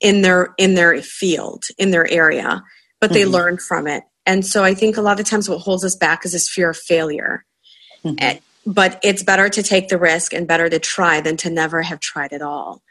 in 0.00 0.22
their 0.22 0.54
in 0.58 0.74
their 0.74 1.00
field 1.02 1.64
in 1.78 1.90
their 1.90 2.10
area 2.10 2.62
but 3.00 3.12
they 3.12 3.22
mm-hmm. 3.22 3.32
learn 3.32 3.58
from 3.58 3.86
it 3.86 4.04
and 4.26 4.44
so 4.44 4.62
i 4.62 4.74
think 4.74 4.98
a 4.98 5.00
lot 5.00 5.18
of 5.18 5.24
times 5.24 5.48
what 5.48 5.58
holds 5.58 5.84
us 5.84 5.96
back 5.96 6.26
is 6.26 6.32
this 6.32 6.50
fear 6.50 6.68
of 6.70 6.76
failure 6.76 7.46
mm-hmm 8.04 8.38
but 8.66 8.98
it's 9.02 9.22
better 9.22 9.48
to 9.48 9.62
take 9.62 9.88
the 9.88 9.98
risk 9.98 10.32
and 10.32 10.48
better 10.48 10.68
to 10.68 10.78
try 10.78 11.20
than 11.20 11.36
to 11.38 11.50
never 11.50 11.82
have 11.82 12.00
tried 12.00 12.32
at 12.32 12.42
all. 12.42 12.82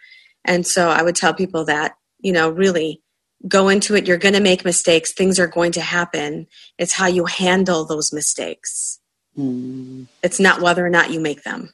And 0.46 0.66
so 0.66 0.90
I 0.90 1.04
would 1.04 1.16
tell 1.16 1.34
people 1.34 1.66
that, 1.66 1.96
you 2.20 2.32
know, 2.32 2.50
really 2.50 3.02
go 3.48 3.68
into 3.68 3.96
it. 3.96 4.08
You're 4.08 4.18
going 4.18 4.34
to 4.36 4.40
make 4.40 4.64
mistakes. 4.64 5.12
Things 5.12 5.40
are 5.40 5.48
going 5.48 5.74
to 5.74 5.82
happen. 5.82 6.48
It's 6.78 6.94
how 6.94 7.08
you 7.08 7.26
handle 7.26 7.86
those 7.86 8.14
mistakes. 8.14 9.00
Mm. 9.38 10.08
It's 10.24 10.40
not 10.40 10.62
whether 10.62 10.86
or 10.86 10.90
not 10.90 11.12
you 11.12 11.20
make 11.20 11.44
them. 11.44 11.74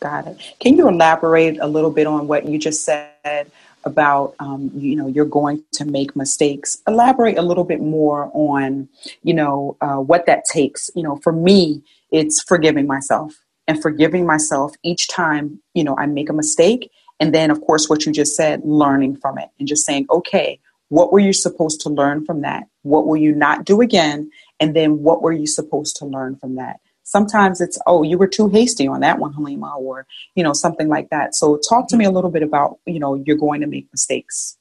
Got 0.00 0.26
it. 0.26 0.38
Can 0.60 0.76
you 0.76 0.88
elaborate 0.88 1.58
a 1.60 1.66
little 1.66 1.90
bit 1.90 2.06
on 2.06 2.28
what 2.28 2.46
you 2.46 2.58
just 2.58 2.84
said 2.84 3.50
about, 3.84 4.34
um, 4.40 4.70
you 4.74 4.96
know, 4.96 5.06
you're 5.06 5.24
going 5.24 5.62
to 5.72 5.84
make 5.84 6.16
mistakes? 6.16 6.82
Elaborate 6.86 7.38
a 7.38 7.42
little 7.42 7.64
bit 7.64 7.80
more 7.80 8.30
on, 8.34 8.88
you 9.22 9.34
know, 9.34 9.76
uh, 9.80 9.96
what 9.96 10.26
that 10.26 10.44
takes. 10.44 10.90
You 10.94 11.02
know, 11.02 11.16
for 11.16 11.32
me, 11.32 11.82
it's 12.16 12.38
forgiving 12.52 12.86
myself 12.86 13.30
and 13.68 13.82
forgiving 13.86 14.24
myself 14.26 14.70
each 14.90 15.04
time, 15.08 15.44
you 15.74 15.84
know, 15.84 15.96
I 16.02 16.06
make 16.06 16.30
a 16.30 16.32
mistake. 16.42 16.82
And 17.20 17.34
then, 17.36 17.50
of 17.50 17.58
course, 17.66 17.84
what 17.88 18.00
you 18.04 18.12
just 18.12 18.34
said, 18.40 18.60
learning 18.64 19.16
from 19.22 19.38
it 19.42 19.48
and 19.58 19.68
just 19.68 19.84
saying, 19.86 20.06
okay, 20.08 20.48
What 20.88 21.12
were 21.12 21.18
you 21.18 21.32
supposed 21.32 21.80
to 21.82 21.88
learn 21.88 22.24
from 22.24 22.42
that? 22.42 22.64
What 22.82 23.06
will 23.06 23.16
you 23.16 23.34
not 23.34 23.64
do 23.64 23.80
again? 23.80 24.30
And 24.60 24.74
then 24.74 25.02
what 25.02 25.22
were 25.22 25.32
you 25.32 25.46
supposed 25.46 25.96
to 25.96 26.06
learn 26.06 26.36
from 26.36 26.56
that? 26.56 26.76
Sometimes 27.02 27.60
it's, 27.60 27.78
oh, 27.86 28.02
you 28.02 28.18
were 28.18 28.26
too 28.26 28.48
hasty 28.48 28.86
on 28.86 29.00
that 29.00 29.18
one, 29.18 29.32
Halima, 29.32 29.76
or, 29.78 30.06
you 30.34 30.42
know, 30.42 30.52
something 30.52 30.88
like 30.88 31.08
that. 31.10 31.34
So 31.34 31.58
talk 31.68 31.88
to 31.88 31.96
me 31.96 32.04
a 32.04 32.10
little 32.10 32.30
bit 32.30 32.42
about, 32.42 32.78
you 32.86 32.98
know, 32.98 33.14
you're 33.14 33.36
going 33.36 33.60
to 33.60 33.66
make 33.66 33.86
mistakes. 33.92 34.56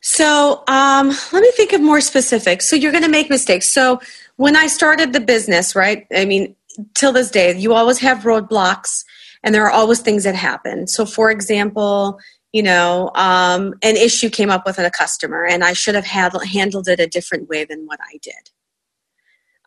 So 0.00 0.64
um, 0.66 1.08
let 1.32 1.42
me 1.42 1.50
think 1.52 1.72
of 1.72 1.80
more 1.80 2.00
specifics. 2.00 2.68
So 2.68 2.76
you're 2.76 2.92
going 2.92 3.04
to 3.04 3.10
make 3.10 3.30
mistakes. 3.30 3.70
So 3.70 4.00
when 4.36 4.56
I 4.56 4.66
started 4.66 5.12
the 5.12 5.20
business, 5.20 5.74
right? 5.74 6.06
I 6.14 6.24
mean, 6.24 6.56
till 6.94 7.12
this 7.12 7.30
day, 7.30 7.56
you 7.56 7.74
always 7.74 7.98
have 7.98 8.18
roadblocks 8.18 9.04
and 9.42 9.54
there 9.54 9.64
are 9.64 9.70
always 9.70 10.00
things 10.00 10.24
that 10.24 10.34
happen. 10.34 10.86
So, 10.86 11.04
for 11.04 11.30
example, 11.30 12.18
you 12.52 12.62
know, 12.62 13.10
um, 13.14 13.74
an 13.82 13.96
issue 13.96 14.28
came 14.28 14.50
up 14.50 14.66
with 14.66 14.78
a 14.78 14.90
customer 14.90 15.44
and 15.44 15.64
I 15.64 15.72
should 15.72 15.94
have 15.94 16.04
had, 16.04 16.32
handled 16.44 16.88
it 16.88 17.00
a 17.00 17.06
different 17.06 17.48
way 17.48 17.64
than 17.64 17.86
what 17.86 18.00
I 18.00 18.18
did. 18.22 18.50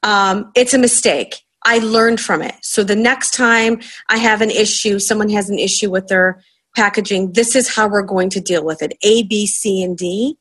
Um, 0.04 0.52
it's 0.56 0.74
a 0.74 0.78
mistake. 0.78 1.42
I 1.64 1.80
learned 1.80 2.22
from 2.22 2.44
it. 2.44 2.56
So 2.62 2.84
the 2.84 2.96
next 2.96 3.34
time 3.34 3.82
I 4.08 4.18
have 4.18 4.42
an 4.42 4.52
issue, 4.52 5.00
someone 5.00 5.30
has 5.30 5.50
an 5.50 5.58
issue 5.58 5.90
with 5.90 6.08
their 6.08 6.44
packaging, 6.76 7.32
this 7.34 7.56
is 7.56 7.74
how 7.74 7.88
we're 7.88 8.04
going 8.04 8.30
to 8.32 8.42
deal 8.42 8.64
with 8.64 8.82
it 8.82 8.94
A, 9.02 9.24
B, 9.24 9.48
C, 9.48 9.82
and 9.82 9.98
D. 9.98 10.38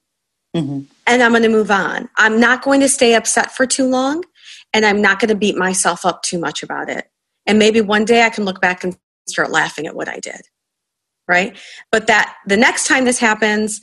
Mm-hmm. 0.55 0.81
And 1.07 1.23
I'm 1.23 1.33
going 1.33 1.43
to 1.43 1.49
move 1.49 1.71
on. 1.71 2.09
I'm 2.17 2.40
not 2.40 2.62
going 2.62 2.81
to 2.81 2.88
stay 2.88 3.14
upset 3.14 3.53
for 3.53 3.67
too 3.67 3.87
long 3.87 4.25
and 4.73 4.85
I'm 4.85 5.01
not 5.01 5.21
going 5.21 5.29
to 5.29 5.35
beat 5.35 5.57
myself 5.57 6.05
up 6.05 6.23
too 6.23 6.38
much 6.38 6.62
about 6.62 6.88
it. 6.88 7.09
And 7.47 7.59
maybe 7.59 7.81
one 7.81 8.05
day 8.05 8.23
I 8.23 8.31
can 8.31 8.45
look 8.45 8.61
back 8.61 8.85
and 8.85 8.97
start 9.29 9.51
laughing 9.51 9.87
at 9.87 9.95
what 9.95 10.09
I 10.09 10.19
did. 10.19 10.40
Right? 11.29 11.57
But 11.90 12.07
that 12.09 12.37
the 12.47 12.57
next 12.57 12.87
time 12.87 13.05
this 13.05 13.19
happens, 13.19 13.81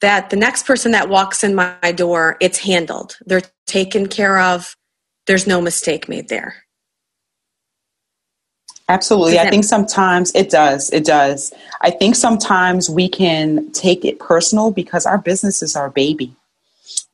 that 0.00 0.30
the 0.30 0.36
next 0.36 0.66
person 0.66 0.92
that 0.92 1.08
walks 1.08 1.44
in 1.44 1.54
my 1.54 1.92
door, 1.94 2.36
it's 2.40 2.58
handled. 2.58 3.16
They're 3.24 3.42
taken 3.66 4.08
care 4.08 4.38
of. 4.38 4.76
There's 5.26 5.46
no 5.46 5.60
mistake 5.60 6.08
made 6.08 6.28
there. 6.28 6.64
Absolutely. 8.92 9.38
I 9.38 9.48
think 9.48 9.64
sometimes 9.64 10.34
it 10.34 10.50
does. 10.50 10.90
It 10.90 11.04
does. 11.04 11.52
I 11.80 11.90
think 11.90 12.14
sometimes 12.14 12.90
we 12.90 13.08
can 13.08 13.70
take 13.72 14.04
it 14.04 14.18
personal 14.18 14.70
because 14.70 15.06
our 15.06 15.18
business 15.18 15.62
is 15.62 15.74
our 15.76 15.90
baby. 15.90 16.34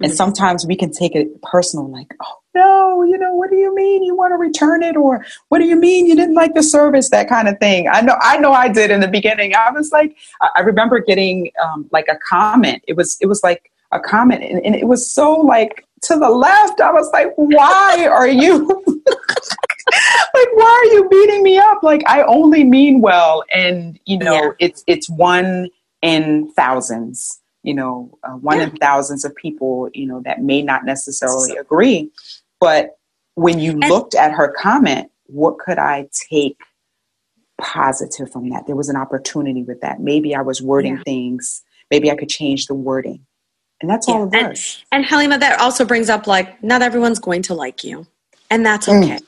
And 0.00 0.10
mm-hmm. 0.10 0.16
sometimes 0.16 0.66
we 0.66 0.76
can 0.76 0.92
take 0.92 1.14
it 1.14 1.40
personal, 1.42 1.88
like, 1.88 2.12
oh 2.20 2.38
no, 2.54 3.04
you 3.04 3.16
know, 3.16 3.34
what 3.34 3.50
do 3.50 3.56
you 3.56 3.72
mean 3.74 4.02
you 4.02 4.16
want 4.16 4.32
to 4.32 4.36
return 4.36 4.82
it? 4.82 4.96
Or 4.96 5.24
what 5.48 5.58
do 5.58 5.66
you 5.66 5.76
mean 5.76 6.06
you 6.06 6.16
didn't 6.16 6.34
like 6.34 6.54
the 6.54 6.62
service? 6.62 7.10
That 7.10 7.28
kind 7.28 7.46
of 7.48 7.58
thing. 7.58 7.88
I 7.88 8.00
know, 8.00 8.16
I 8.20 8.38
know 8.38 8.52
I 8.52 8.68
did 8.68 8.90
in 8.90 9.00
the 9.00 9.08
beginning. 9.08 9.54
I 9.54 9.70
was 9.70 9.92
like, 9.92 10.16
I 10.56 10.60
remember 10.60 10.98
getting 10.98 11.52
um, 11.62 11.88
like 11.92 12.06
a 12.08 12.16
comment. 12.16 12.82
It 12.88 12.96
was, 12.96 13.16
it 13.20 13.26
was 13.26 13.42
like 13.42 13.70
a 13.92 14.00
comment 14.00 14.42
and, 14.42 14.64
and 14.64 14.74
it 14.74 14.86
was 14.86 15.10
so 15.10 15.32
like 15.32 15.86
to 16.02 16.18
the 16.18 16.30
left. 16.30 16.80
I 16.80 16.92
was 16.92 17.10
like, 17.12 17.32
why 17.36 18.08
are 18.10 18.28
you 18.28 18.84
are 20.68 20.84
you 20.86 21.08
beating 21.08 21.42
me 21.42 21.58
up? 21.58 21.82
Like, 21.82 22.02
I 22.06 22.22
only 22.22 22.64
mean 22.64 23.00
well. 23.00 23.44
And, 23.54 23.98
you 24.04 24.18
know, 24.18 24.32
yeah. 24.32 24.50
it's, 24.58 24.84
it's 24.86 25.08
one 25.08 25.68
in 26.02 26.52
thousands 26.52 27.40
you 27.62 27.74
know, 27.74 28.10
uh, 28.22 28.32
one 28.32 28.58
yeah. 28.58 28.64
in 28.64 28.76
thousands 28.76 29.24
of 29.24 29.34
people, 29.34 29.90
you 29.92 30.06
know, 30.06 30.22
that 30.24 30.40
may 30.40 30.62
not 30.62 30.84
necessarily 30.84 31.56
agree. 31.56 32.10
But 32.60 32.96
when 33.34 33.58
you 33.58 33.72
looked 33.72 34.14
at 34.14 34.32
her 34.32 34.54
comment, 34.58 35.10
what 35.26 35.58
could 35.58 35.78
I 35.78 36.08
take 36.30 36.56
positive 37.60 38.30
from 38.30 38.48
that? 38.50 38.66
There 38.66 38.76
was 38.76 38.88
an 38.88 38.96
opportunity 38.96 39.64
with 39.64 39.80
that. 39.80 40.00
Maybe 40.00 40.34
I 40.34 40.40
was 40.40 40.62
wording 40.62 40.96
yeah. 40.96 41.02
things, 41.02 41.62
maybe 41.90 42.10
I 42.10 42.16
could 42.16 42.28
change 42.28 42.66
the 42.66 42.74
wording. 42.74 43.26
And 43.80 43.90
that's 43.90 44.08
yeah. 44.08 44.14
all 44.14 44.28
it. 44.28 44.34
And, 44.34 44.58
and 44.90 45.04
Halima, 45.04 45.38
that 45.38 45.60
also 45.60 45.84
brings 45.84 46.08
up 46.08 46.26
like, 46.26 46.62
not 46.62 46.82
everyone's 46.82 47.18
going 47.18 47.42
to 47.42 47.54
like 47.54 47.84
you. 47.84 48.06
And 48.50 48.64
that's 48.64 48.88
mm. 48.88 49.04
okay. 49.04 49.16
Mm. 49.16 49.26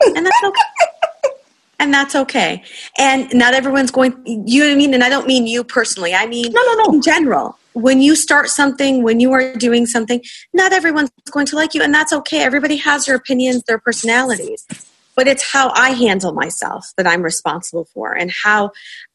And 0.00 0.26
that's 0.26 0.44
okay. 0.44 1.30
and 1.78 1.94
that's 1.94 2.14
okay. 2.14 2.62
And 2.98 3.32
not 3.34 3.54
everyone's 3.54 3.90
going. 3.90 4.14
You 4.26 4.60
know 4.60 4.66
what 4.66 4.72
I 4.72 4.76
mean? 4.76 4.94
And 4.94 5.04
I 5.04 5.08
don't 5.08 5.26
mean 5.26 5.46
you 5.46 5.64
personally. 5.64 6.14
I 6.14 6.26
mean, 6.26 6.52
no, 6.52 6.60
no, 6.62 6.84
no. 6.84 6.94
In 6.94 7.02
general, 7.02 7.58
when 7.74 8.00
you 8.00 8.16
start 8.16 8.48
something, 8.48 9.02
when 9.02 9.20
you 9.20 9.32
are 9.32 9.54
doing 9.56 9.86
something, 9.86 10.22
not 10.52 10.72
everyone's 10.72 11.10
going 11.30 11.46
to 11.46 11.56
like 11.56 11.74
you, 11.74 11.82
and 11.82 11.92
that's 11.92 12.12
okay. 12.12 12.42
Everybody 12.42 12.76
has 12.76 13.06
their 13.06 13.16
opinions, 13.16 13.62
their 13.64 13.78
personalities, 13.78 14.66
but 15.16 15.26
it's 15.26 15.42
how 15.42 15.70
I 15.74 15.90
handle 15.90 16.32
myself 16.32 16.92
that 16.96 17.06
I'm 17.06 17.22
responsible 17.22 17.86
for, 17.92 18.14
and 18.14 18.30
how 18.30 18.70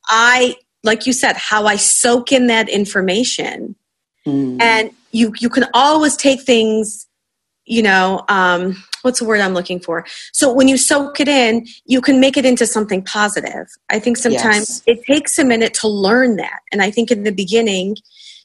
I, 0.06 0.56
like 0.84 1.08
you 1.08 1.14
said, 1.14 1.38
how 1.38 1.66
I 1.66 1.78
soak 1.78 2.32
in 2.32 2.48
that 2.48 2.70
information. 2.70 3.76
Mm. 4.28 4.62
And 4.62 4.92
you 5.12 5.34
you 5.40 5.50
can 5.50 5.66
always 5.74 6.16
take 6.16 6.42
things, 6.42 7.08
you 7.70 7.82
know. 7.82 8.26
Um, 8.28 8.84
what's 9.02 9.20
the 9.20 9.26
word 9.26 9.40
I'm 9.40 9.54
looking 9.54 9.80
for? 9.80 10.06
So 10.34 10.52
when 10.52 10.68
you 10.68 10.78
soak 10.78 11.20
it 11.20 11.28
in, 11.28 11.68
you 11.86 12.02
can 12.02 12.20
make 12.20 12.36
it 12.38 12.46
into 12.46 12.66
something 12.66 13.02
positive. 13.04 13.68
I 13.90 14.00
think 14.00 14.18
sometimes 14.18 14.84
yes. 14.86 14.98
it 14.98 15.06
takes 15.06 15.40
a 15.40 15.46
minute 15.46 15.74
to 15.76 15.88
learn 15.88 16.36
that. 16.36 16.60
And 16.72 16.82
I 16.82 16.92
think 16.92 17.12
in 17.12 17.24
the 17.24 17.32
beginning, 17.32 17.96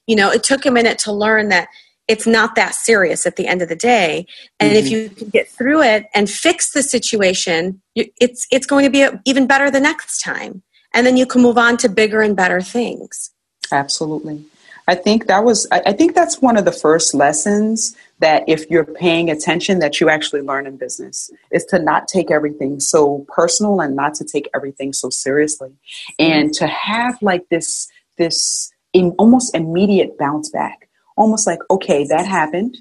you 0.07 0.15
know, 0.15 0.31
it 0.31 0.45
took 0.45 0.65
a 0.67 0.71
minute 0.71 0.99
to 1.01 1.13
learn 1.13 1.49
that 1.49 1.69
it's 2.07 2.27
not 2.27 2.55
that 2.55 2.75
serious 2.75 3.27
at 3.27 3.37
the 3.37 3.47
end 3.47 3.63
of 3.63 3.69
the 3.69 3.77
day. 3.77 4.27
And 4.61 4.73
mm-hmm. 4.73 4.87
if 4.87 4.93
you 4.93 5.09
can 5.09 5.29
get 5.31 5.49
through 5.49 5.83
it 5.83 6.07
and 6.15 6.29
fix 6.29 6.73
the 6.73 6.83
situation, 6.83 7.81
it's 7.95 8.47
it's 8.51 8.67
going 8.67 8.85
to 8.85 8.91
be 8.91 9.09
even 9.25 9.47
better 9.47 9.71
the 9.71 9.81
next 9.81 10.21
time. 10.21 10.63
And 10.93 11.07
then 11.07 11.17
you 11.17 11.27
can 11.27 11.43
move 11.43 11.59
on 11.59 11.77
to 11.79 11.89
bigger 11.89 12.21
and 12.21 12.37
better 12.37 12.61
things. 12.61 13.31
Absolutely. 13.73 14.45
I 14.87 14.95
think 14.95 15.27
that 15.29 15.45
was 15.45 15.67
I 15.73 15.93
think 15.93 16.15
that's 16.15 16.43
one 16.43 16.59
of 16.59 16.67
the 16.67 16.73
first 16.73 17.15
lessons 17.15 17.97
that 18.19 18.45
if 18.47 18.71
you're 18.71 18.85
paying 18.85 19.31
attention 19.31 19.79
that 19.79 19.99
you 19.99 20.11
actually 20.11 20.43
learn 20.43 20.67
in 20.67 20.77
business 20.77 21.31
is 21.51 21.65
to 21.67 21.79
not 21.79 22.07
take 22.07 22.31
everything 22.31 22.81
so 22.81 23.25
personal 23.29 23.81
and 23.81 23.97
not 23.97 24.15
to 24.15 24.25
take 24.25 24.49
everything 24.55 24.93
so 24.93 25.09
seriously. 25.09 25.71
And 26.19 26.53
to 26.55 26.67
have 26.67 27.17
like 27.23 27.49
this 27.49 27.89
this 28.19 28.71
in 28.93 29.13
almost 29.13 29.55
immediate 29.55 30.19
bounce 30.19 30.51
back. 30.51 30.89
Almost 31.17 31.47
like 31.47 31.61
okay 31.71 32.07
that 32.09 32.27
happened. 32.27 32.77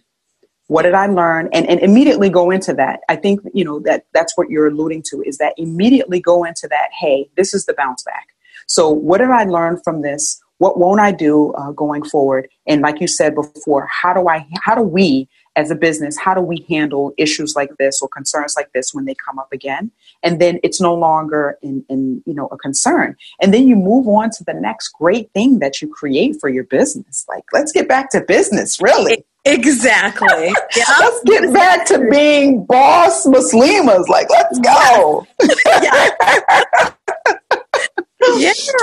What 0.67 0.83
did 0.83 0.93
i 0.93 1.07
learn? 1.07 1.49
And, 1.53 1.67
and 1.67 1.79
immediately 1.81 2.29
go 2.29 2.49
into 2.51 2.73
that. 2.73 3.01
I 3.07 3.15
think 3.15 3.39
you 3.53 3.63
know 3.63 3.79
that 3.81 4.07
that's 4.13 4.37
what 4.37 4.49
you're 4.49 4.67
alluding 4.67 5.03
to 5.11 5.21
is 5.21 5.37
that 5.37 5.53
immediately 5.55 6.19
go 6.19 6.43
into 6.43 6.67
that 6.67 6.89
hey 6.99 7.29
this 7.37 7.53
is 7.53 7.65
the 7.65 7.73
bounce 7.73 8.03
back. 8.03 8.27
So 8.67 8.89
what 8.89 9.19
did 9.19 9.29
i 9.29 9.45
learn 9.45 9.79
from 9.85 10.01
this 10.01 10.41
what 10.63 10.79
won't 10.79 11.01
I 11.01 11.11
do 11.11 11.51
uh, 11.55 11.71
going 11.71 12.05
forward? 12.05 12.47
And 12.65 12.79
like 12.79 13.01
you 13.01 13.07
said 13.07 13.35
before, 13.35 13.85
how 13.87 14.13
do 14.13 14.29
I, 14.29 14.47
how 14.61 14.75
do 14.75 14.81
we 14.81 15.27
as 15.57 15.69
a 15.69 15.75
business, 15.75 16.17
how 16.17 16.33
do 16.33 16.39
we 16.39 16.65
handle 16.69 17.11
issues 17.17 17.53
like 17.53 17.69
this 17.77 18.01
or 18.01 18.07
concerns 18.07 18.53
like 18.55 18.71
this 18.71 18.93
when 18.93 19.03
they 19.03 19.13
come 19.13 19.37
up 19.37 19.51
again? 19.51 19.91
And 20.23 20.39
then 20.39 20.61
it's 20.63 20.79
no 20.79 20.95
longer 20.95 21.57
in, 21.61 21.83
in 21.89 22.23
you 22.25 22.33
know 22.33 22.47
a 22.47 22.57
concern. 22.57 23.17
And 23.41 23.53
then 23.53 23.67
you 23.67 23.75
move 23.75 24.07
on 24.07 24.29
to 24.37 24.43
the 24.45 24.53
next 24.53 24.93
great 24.93 25.29
thing 25.33 25.59
that 25.59 25.81
you 25.81 25.89
create 25.89 26.37
for 26.39 26.47
your 26.47 26.63
business. 26.63 27.25
Like 27.27 27.43
let's 27.51 27.73
get 27.73 27.89
back 27.89 28.09
to 28.11 28.21
business, 28.21 28.81
really. 28.81 29.25
Exactly. 29.43 30.53
Yeah. 30.77 30.85
let's 31.01 31.21
get 31.25 31.53
back 31.53 31.85
to 31.87 32.07
being 32.09 32.65
boss 32.65 33.27
Muslimas. 33.27 34.07
Like, 34.07 34.29
let's 34.29 34.57
go. 34.59 35.27
yeah. 35.83 36.92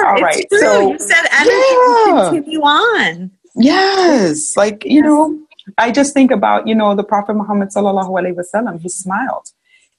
All 0.04 0.22
right. 0.22 0.46
True. 0.48 0.60
So 0.60 0.92
you 0.92 0.98
said 0.98 1.26
energy 1.32 1.50
yeah. 1.50 2.30
continue 2.30 2.60
on. 2.60 3.30
Yes. 3.56 4.56
Like, 4.56 4.84
you 4.84 4.96
yes. 4.96 5.04
know, 5.04 5.40
I 5.78 5.90
just 5.90 6.14
think 6.14 6.30
about, 6.30 6.66
you 6.66 6.74
know, 6.74 6.94
the 6.94 7.04
Prophet 7.04 7.34
Muhammad 7.34 7.70
sallallahu 7.70 8.10
alaihi 8.10 8.36
wasallam, 8.36 8.80
he 8.80 8.88
smiled. 8.88 9.48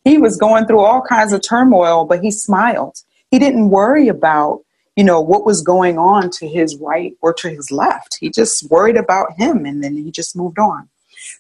He 0.04 0.18
was 0.18 0.38
going 0.38 0.66
through 0.66 0.80
all 0.80 1.02
kinds 1.02 1.32
of 1.34 1.42
turmoil, 1.42 2.06
but 2.06 2.22
he 2.22 2.32
smiled. 2.32 2.98
He 3.30 3.40
didn't 3.40 3.70
worry 3.70 4.08
about, 4.08 4.62
you 4.96 5.04
know, 5.04 5.22
what 5.22 5.46
was 5.46 5.62
going 5.62 5.98
on 5.98 6.30
to 6.32 6.48
his 6.48 6.76
right 6.78 7.14
or 7.22 7.34
to 7.36 7.50
his 7.50 7.72
left. 7.72 8.18
He 8.20 8.30
just 8.30 8.70
worried 8.70 8.98
about 8.98 9.34
him 9.38 9.66
and 9.66 9.84
then 9.84 9.96
he 9.96 10.12
just 10.12 10.36
moved 10.36 10.60
on. 10.60 10.90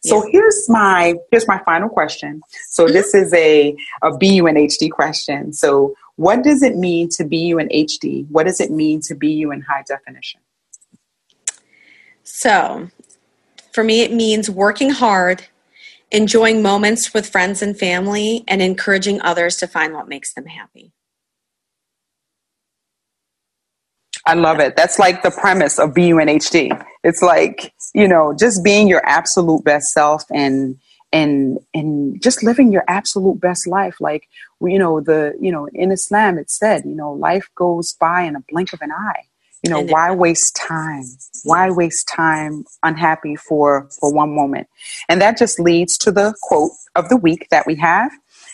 So 0.04 0.24
here's 0.32 0.70
my 0.70 1.16
here's 1.32 1.48
my 1.48 1.60
final 1.66 1.90
question. 1.90 2.42
So 2.70 2.86
mm-hmm. 2.86 2.94
this 2.94 3.14
is 3.14 3.34
a 3.34 3.76
a 4.02 4.12
BUNHD 4.12 4.92
question. 4.92 5.54
So 5.54 5.96
what 6.22 6.44
does 6.44 6.62
it 6.62 6.76
mean 6.76 7.10
to 7.10 7.26
be 7.26 7.38
you 7.38 7.58
in 7.58 7.68
HD? 7.70 8.28
What 8.30 8.46
does 8.46 8.62
it 8.62 8.70
mean 8.70 9.02
to 9.02 9.16
be 9.16 9.32
you 9.32 9.52
in 9.52 9.62
high 9.62 9.84
definition? 9.88 10.40
So, 12.22 12.90
for 13.74 13.84
me, 13.84 14.02
it 14.02 14.14
means 14.14 14.48
working 14.48 14.92
hard, 14.92 15.48
enjoying 16.12 16.62
moments 16.62 17.12
with 17.12 17.28
friends 17.28 17.64
and 17.64 17.76
family, 17.76 18.44
and 18.48 18.62
encouraging 18.62 19.20
others 19.24 19.56
to 19.58 19.68
find 19.68 19.96
what 19.96 20.08
makes 20.08 20.34
them 20.34 20.46
happy. 20.46 20.94
I 24.24 24.36
love 24.36 24.60
it. 24.60 24.76
That's 24.76 25.00
like 25.00 25.24
the 25.24 25.32
premise 25.32 25.80
of 25.80 25.90
BUNHD. 25.96 26.86
It's 27.04 27.24
like, 27.24 27.74
you 27.96 28.08
know, 28.08 28.36
just 28.38 28.64
being 28.64 28.88
your 28.88 29.04
absolute 29.08 29.64
best 29.64 29.92
self 29.92 30.24
and 30.30 30.78
and 31.12 31.60
and 31.74 32.22
just 32.22 32.44
living 32.44 32.72
your 32.72 32.84
absolute 32.88 33.40
best 33.40 33.68
life 33.68 33.98
like 34.00 34.28
you 34.62 34.80
know 34.80 35.02
the 35.02 35.34
you 35.40 35.52
know 35.52 35.68
in 35.74 35.92
islam 35.92 36.38
it 36.38 36.50
said 36.50 36.84
you 36.86 36.96
know 36.96 37.12
life 37.12 37.50
goes 37.56 37.94
by 37.94 38.22
in 38.24 38.36
a 38.36 38.44
blink 38.50 38.74
of 38.74 38.82
an 38.82 38.92
eye 38.92 39.24
You 39.64 39.70
know, 39.70 39.82
why 39.82 40.12
waste 40.12 40.56
time? 40.56 41.04
Why 41.44 41.70
waste 41.70 42.08
time 42.08 42.66
unhappy 42.82 43.36
for 43.36 43.88
for 44.00 44.12
one 44.12 44.34
moment? 44.34 44.68
And 45.08 45.22
that 45.22 45.38
just 45.38 45.60
leads 45.60 45.98
to 46.00 46.12
the 46.12 46.34
quote 46.42 46.72
of 46.96 47.10
the 47.10 47.18
week 47.18 47.48
that 47.52 47.68
we 47.68 47.76
have. 47.76 48.12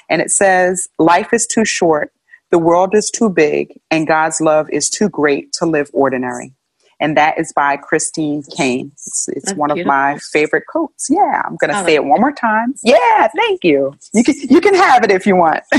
And 0.09 0.21
it 0.21 0.31
says, 0.31 0.87
"Life 0.99 1.31
is 1.33 1.47
too 1.47 1.63
short, 1.65 2.11
the 2.51 2.59
world 2.59 2.93
is 2.93 3.09
too 3.09 3.29
big, 3.29 3.79
and 3.89 4.05
God's 4.07 4.41
love 4.41 4.69
is 4.69 4.89
too 4.89 5.07
great 5.09 5.53
to 5.53 5.65
live 5.65 5.89
ordinary." 5.93 6.53
And 6.99 7.15
that 7.15 7.39
is 7.39 7.53
by 7.53 7.77
Christine 7.77 8.43
Caine. 8.55 8.91
It's, 8.93 9.27
it's 9.29 9.53
one 9.53 9.69
beautiful. 9.69 9.81
of 9.81 9.87
my 9.87 10.17
favorite 10.31 10.63
quotes. 10.67 11.07
Yeah, 11.09 11.41
I'm 11.45 11.55
going 11.57 11.71
to 11.71 11.83
say 11.83 11.95
it 11.95 12.03
one 12.03 12.19
more 12.19 12.31
time. 12.31 12.73
Yeah, 12.83 13.27
thank 13.35 13.63
you. 13.63 13.93
You 14.13 14.23
can 14.23 14.35
you 14.49 14.61
can 14.61 14.73
have 14.73 15.03
it 15.03 15.11
if 15.11 15.25
you 15.27 15.35
want. 15.35 15.63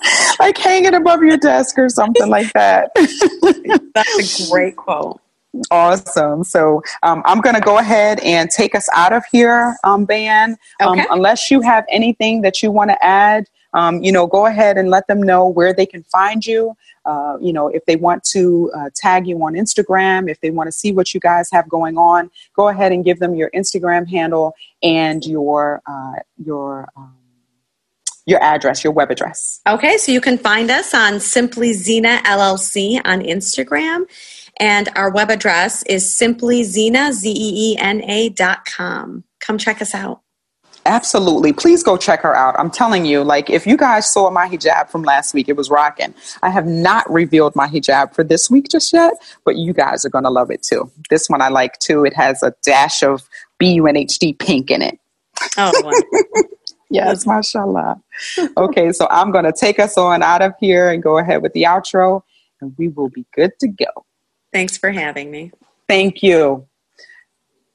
like 0.40 0.58
hang 0.58 0.84
it 0.84 0.94
above 0.94 1.22
your 1.22 1.36
desk 1.36 1.78
or 1.78 1.88
something 1.88 2.28
like 2.28 2.52
that. 2.52 2.90
That's 3.94 4.48
a 4.48 4.50
great 4.50 4.76
quote. 4.76 5.20
Awesome. 5.70 6.44
So 6.44 6.82
um, 7.02 7.22
I'm 7.24 7.40
going 7.40 7.56
to 7.56 7.60
go 7.60 7.78
ahead 7.78 8.20
and 8.20 8.48
take 8.50 8.74
us 8.74 8.88
out 8.94 9.12
of 9.12 9.24
here, 9.32 9.76
um, 9.82 10.04
Ban. 10.04 10.56
Um, 10.80 10.92
okay. 10.98 11.06
unless 11.10 11.50
you 11.50 11.60
have 11.60 11.84
anything 11.90 12.42
that 12.42 12.62
you 12.62 12.70
want 12.70 12.90
to 12.90 13.04
add, 13.04 13.46
um, 13.74 14.02
you 14.02 14.12
know, 14.12 14.26
go 14.26 14.46
ahead 14.46 14.76
and 14.76 14.90
let 14.90 15.06
them 15.06 15.22
know 15.22 15.46
where 15.46 15.72
they 15.72 15.86
can 15.86 16.02
find 16.04 16.44
you. 16.44 16.76
Uh, 17.04 17.36
you 17.40 17.52
know, 17.52 17.68
if 17.68 17.84
they 17.86 17.96
want 17.96 18.24
to 18.24 18.70
uh, 18.76 18.90
tag 18.94 19.26
you 19.26 19.36
on 19.42 19.54
Instagram, 19.54 20.30
if 20.30 20.40
they 20.40 20.50
want 20.50 20.68
to 20.68 20.72
see 20.72 20.92
what 20.92 21.14
you 21.14 21.20
guys 21.20 21.48
have 21.50 21.68
going 21.68 21.96
on, 21.96 22.30
go 22.54 22.68
ahead 22.68 22.92
and 22.92 23.04
give 23.04 23.18
them 23.18 23.34
your 23.34 23.50
Instagram 23.50 24.08
handle 24.08 24.54
and 24.82 25.24
your 25.24 25.80
uh, 25.86 26.20
your 26.44 26.88
um, 26.96 27.14
your 28.26 28.42
address, 28.42 28.84
your 28.84 28.92
web 28.92 29.10
address. 29.10 29.60
Okay, 29.66 29.96
so 29.96 30.12
you 30.12 30.20
can 30.20 30.38
find 30.38 30.70
us 30.70 30.94
on 30.94 31.20
Simply 31.20 31.72
Zeena 31.72 32.18
LLC 32.24 33.00
on 33.04 33.22
Instagram. 33.22 34.04
And 34.58 34.90
our 34.94 35.10
web 35.10 35.30
address 35.30 35.82
is 35.84 36.04
simplyzeena, 36.04 37.12
Z-E-E-N-A 37.12 38.28
dot 38.30 38.66
com. 38.66 39.24
Come 39.40 39.56
check 39.56 39.80
us 39.80 39.94
out. 39.94 40.20
Absolutely. 40.86 41.52
Please 41.52 41.82
go 41.82 41.96
check 41.96 42.20
her 42.22 42.34
out. 42.34 42.58
I'm 42.58 42.70
telling 42.70 43.04
you, 43.04 43.22
like, 43.22 43.50
if 43.50 43.66
you 43.66 43.76
guys 43.76 44.10
saw 44.10 44.30
my 44.30 44.48
hijab 44.48 44.88
from 44.88 45.02
last 45.02 45.34
week, 45.34 45.48
it 45.48 45.56
was 45.56 45.68
rocking. 45.68 46.14
I 46.42 46.50
have 46.50 46.66
not 46.66 47.10
revealed 47.10 47.54
my 47.54 47.68
hijab 47.68 48.14
for 48.14 48.24
this 48.24 48.50
week 48.50 48.68
just 48.70 48.92
yet, 48.92 49.14
but 49.44 49.56
you 49.56 49.72
guys 49.72 50.04
are 50.04 50.08
going 50.08 50.24
to 50.24 50.30
love 50.30 50.50
it 50.50 50.62
too. 50.62 50.90
This 51.10 51.28
one 51.28 51.42
I 51.42 51.48
like 51.48 51.78
too. 51.78 52.04
It 52.04 52.14
has 52.14 52.42
a 52.42 52.54
dash 52.62 53.02
of 53.02 53.28
BUNHD 53.60 54.38
pink 54.38 54.70
in 54.70 54.82
it. 54.82 54.98
Oh, 55.56 55.72
Yes, 56.90 57.24
mashallah. 57.24 58.02
Okay, 58.56 58.90
so 58.90 59.06
I'm 59.10 59.30
going 59.30 59.44
to 59.44 59.52
take 59.52 59.78
us 59.78 59.96
on 59.96 60.24
out 60.24 60.42
of 60.42 60.54
here 60.58 60.90
and 60.90 61.00
go 61.00 61.18
ahead 61.18 61.40
with 61.40 61.52
the 61.52 61.62
outro, 61.62 62.22
and 62.60 62.74
we 62.76 62.88
will 62.88 63.08
be 63.08 63.24
good 63.32 63.52
to 63.60 63.68
go. 63.68 63.86
Thanks 64.52 64.76
for 64.76 64.90
having 64.90 65.30
me. 65.30 65.52
Thank 65.86 66.22
you. 66.22 66.66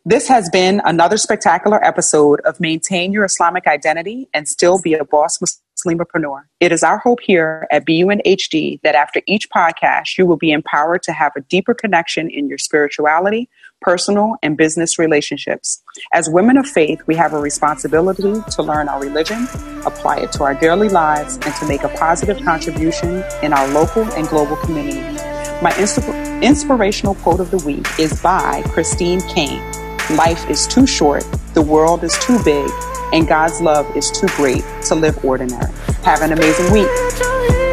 This 0.08 0.28
has 0.28 0.48
been 0.52 0.84
another 0.86 1.18
spectacular 1.18 1.84
episode 1.84 2.40
of 2.42 2.60
Maintain 2.60 3.12
Your 3.12 3.26
Islamic 3.26 3.66
Identity 3.66 4.30
and 4.36 4.48
Still 4.48 4.80
Be 4.80 4.94
a 4.94 5.04
Boss 5.04 5.40
Muslimapreneur. 5.40 6.44
It 6.60 6.72
is 6.72 6.84
our 6.84 7.00
hope 7.00 7.22
here 7.24 7.66
at 7.72 7.88
BUNHD 7.88 8.82
that 8.84 8.94
after 8.94 9.24
each 9.26 9.50
podcast, 9.50 10.20
you 10.20 10.28
will 10.28 10.38
be 10.38 10.52
empowered 10.52 11.02
to 11.04 11.12
have 11.12 11.32
a 11.36 11.42
deeper 11.42 11.74
connection 11.74 12.30
in 12.30 12.48
your 12.48 12.60
spirituality, 12.60 13.50
personal, 13.82 14.36
and 14.44 14.56
business 14.56 15.00
relationships. 15.00 15.82
As 16.14 16.30
women 16.30 16.58
of 16.58 16.68
faith, 16.68 17.02
we 17.08 17.16
have 17.16 17.34
a 17.34 17.40
responsibility 17.40 18.36
to 18.52 18.62
learn 18.62 18.88
our 18.88 19.02
religion, 19.02 19.48
apply 19.88 20.18
it 20.18 20.32
to 20.34 20.44
our 20.44 20.54
daily 20.54 20.90
lives, 20.90 21.38
and 21.38 21.56
to 21.56 21.68
make 21.68 21.82
a 21.82 21.90
positive 21.90 22.40
contribution 22.44 23.24
in 23.42 23.54
our 23.54 23.68
local 23.70 24.04
and 24.14 24.28
global 24.28 24.56
community. 24.58 25.02
My 25.64 25.72
insp- 25.72 26.44
inspirational 26.44 27.16
quote 27.16 27.40
of 27.40 27.50
the 27.50 27.58
week 27.66 27.88
is 27.98 28.22
by 28.22 28.62
Christine 28.68 29.22
Caine. 29.22 29.64
Life 30.12 30.48
is 30.52 30.68
too 30.68 30.86
short, 30.86 31.26
the 31.56 31.62
world 31.64 32.04
is 32.04 32.16
too 32.20 32.38
big, 32.44 32.70
and 33.12 33.28
God's 33.28 33.60
love 33.60 33.98
is 33.98 34.12
too 34.12 34.28
great 34.38 34.64
to 34.84 34.94
live 34.94 35.26
ordinary. 35.26 35.74
Have 36.04 36.22
an 36.22 36.32
amazing 36.32 36.72
week. 36.72 37.65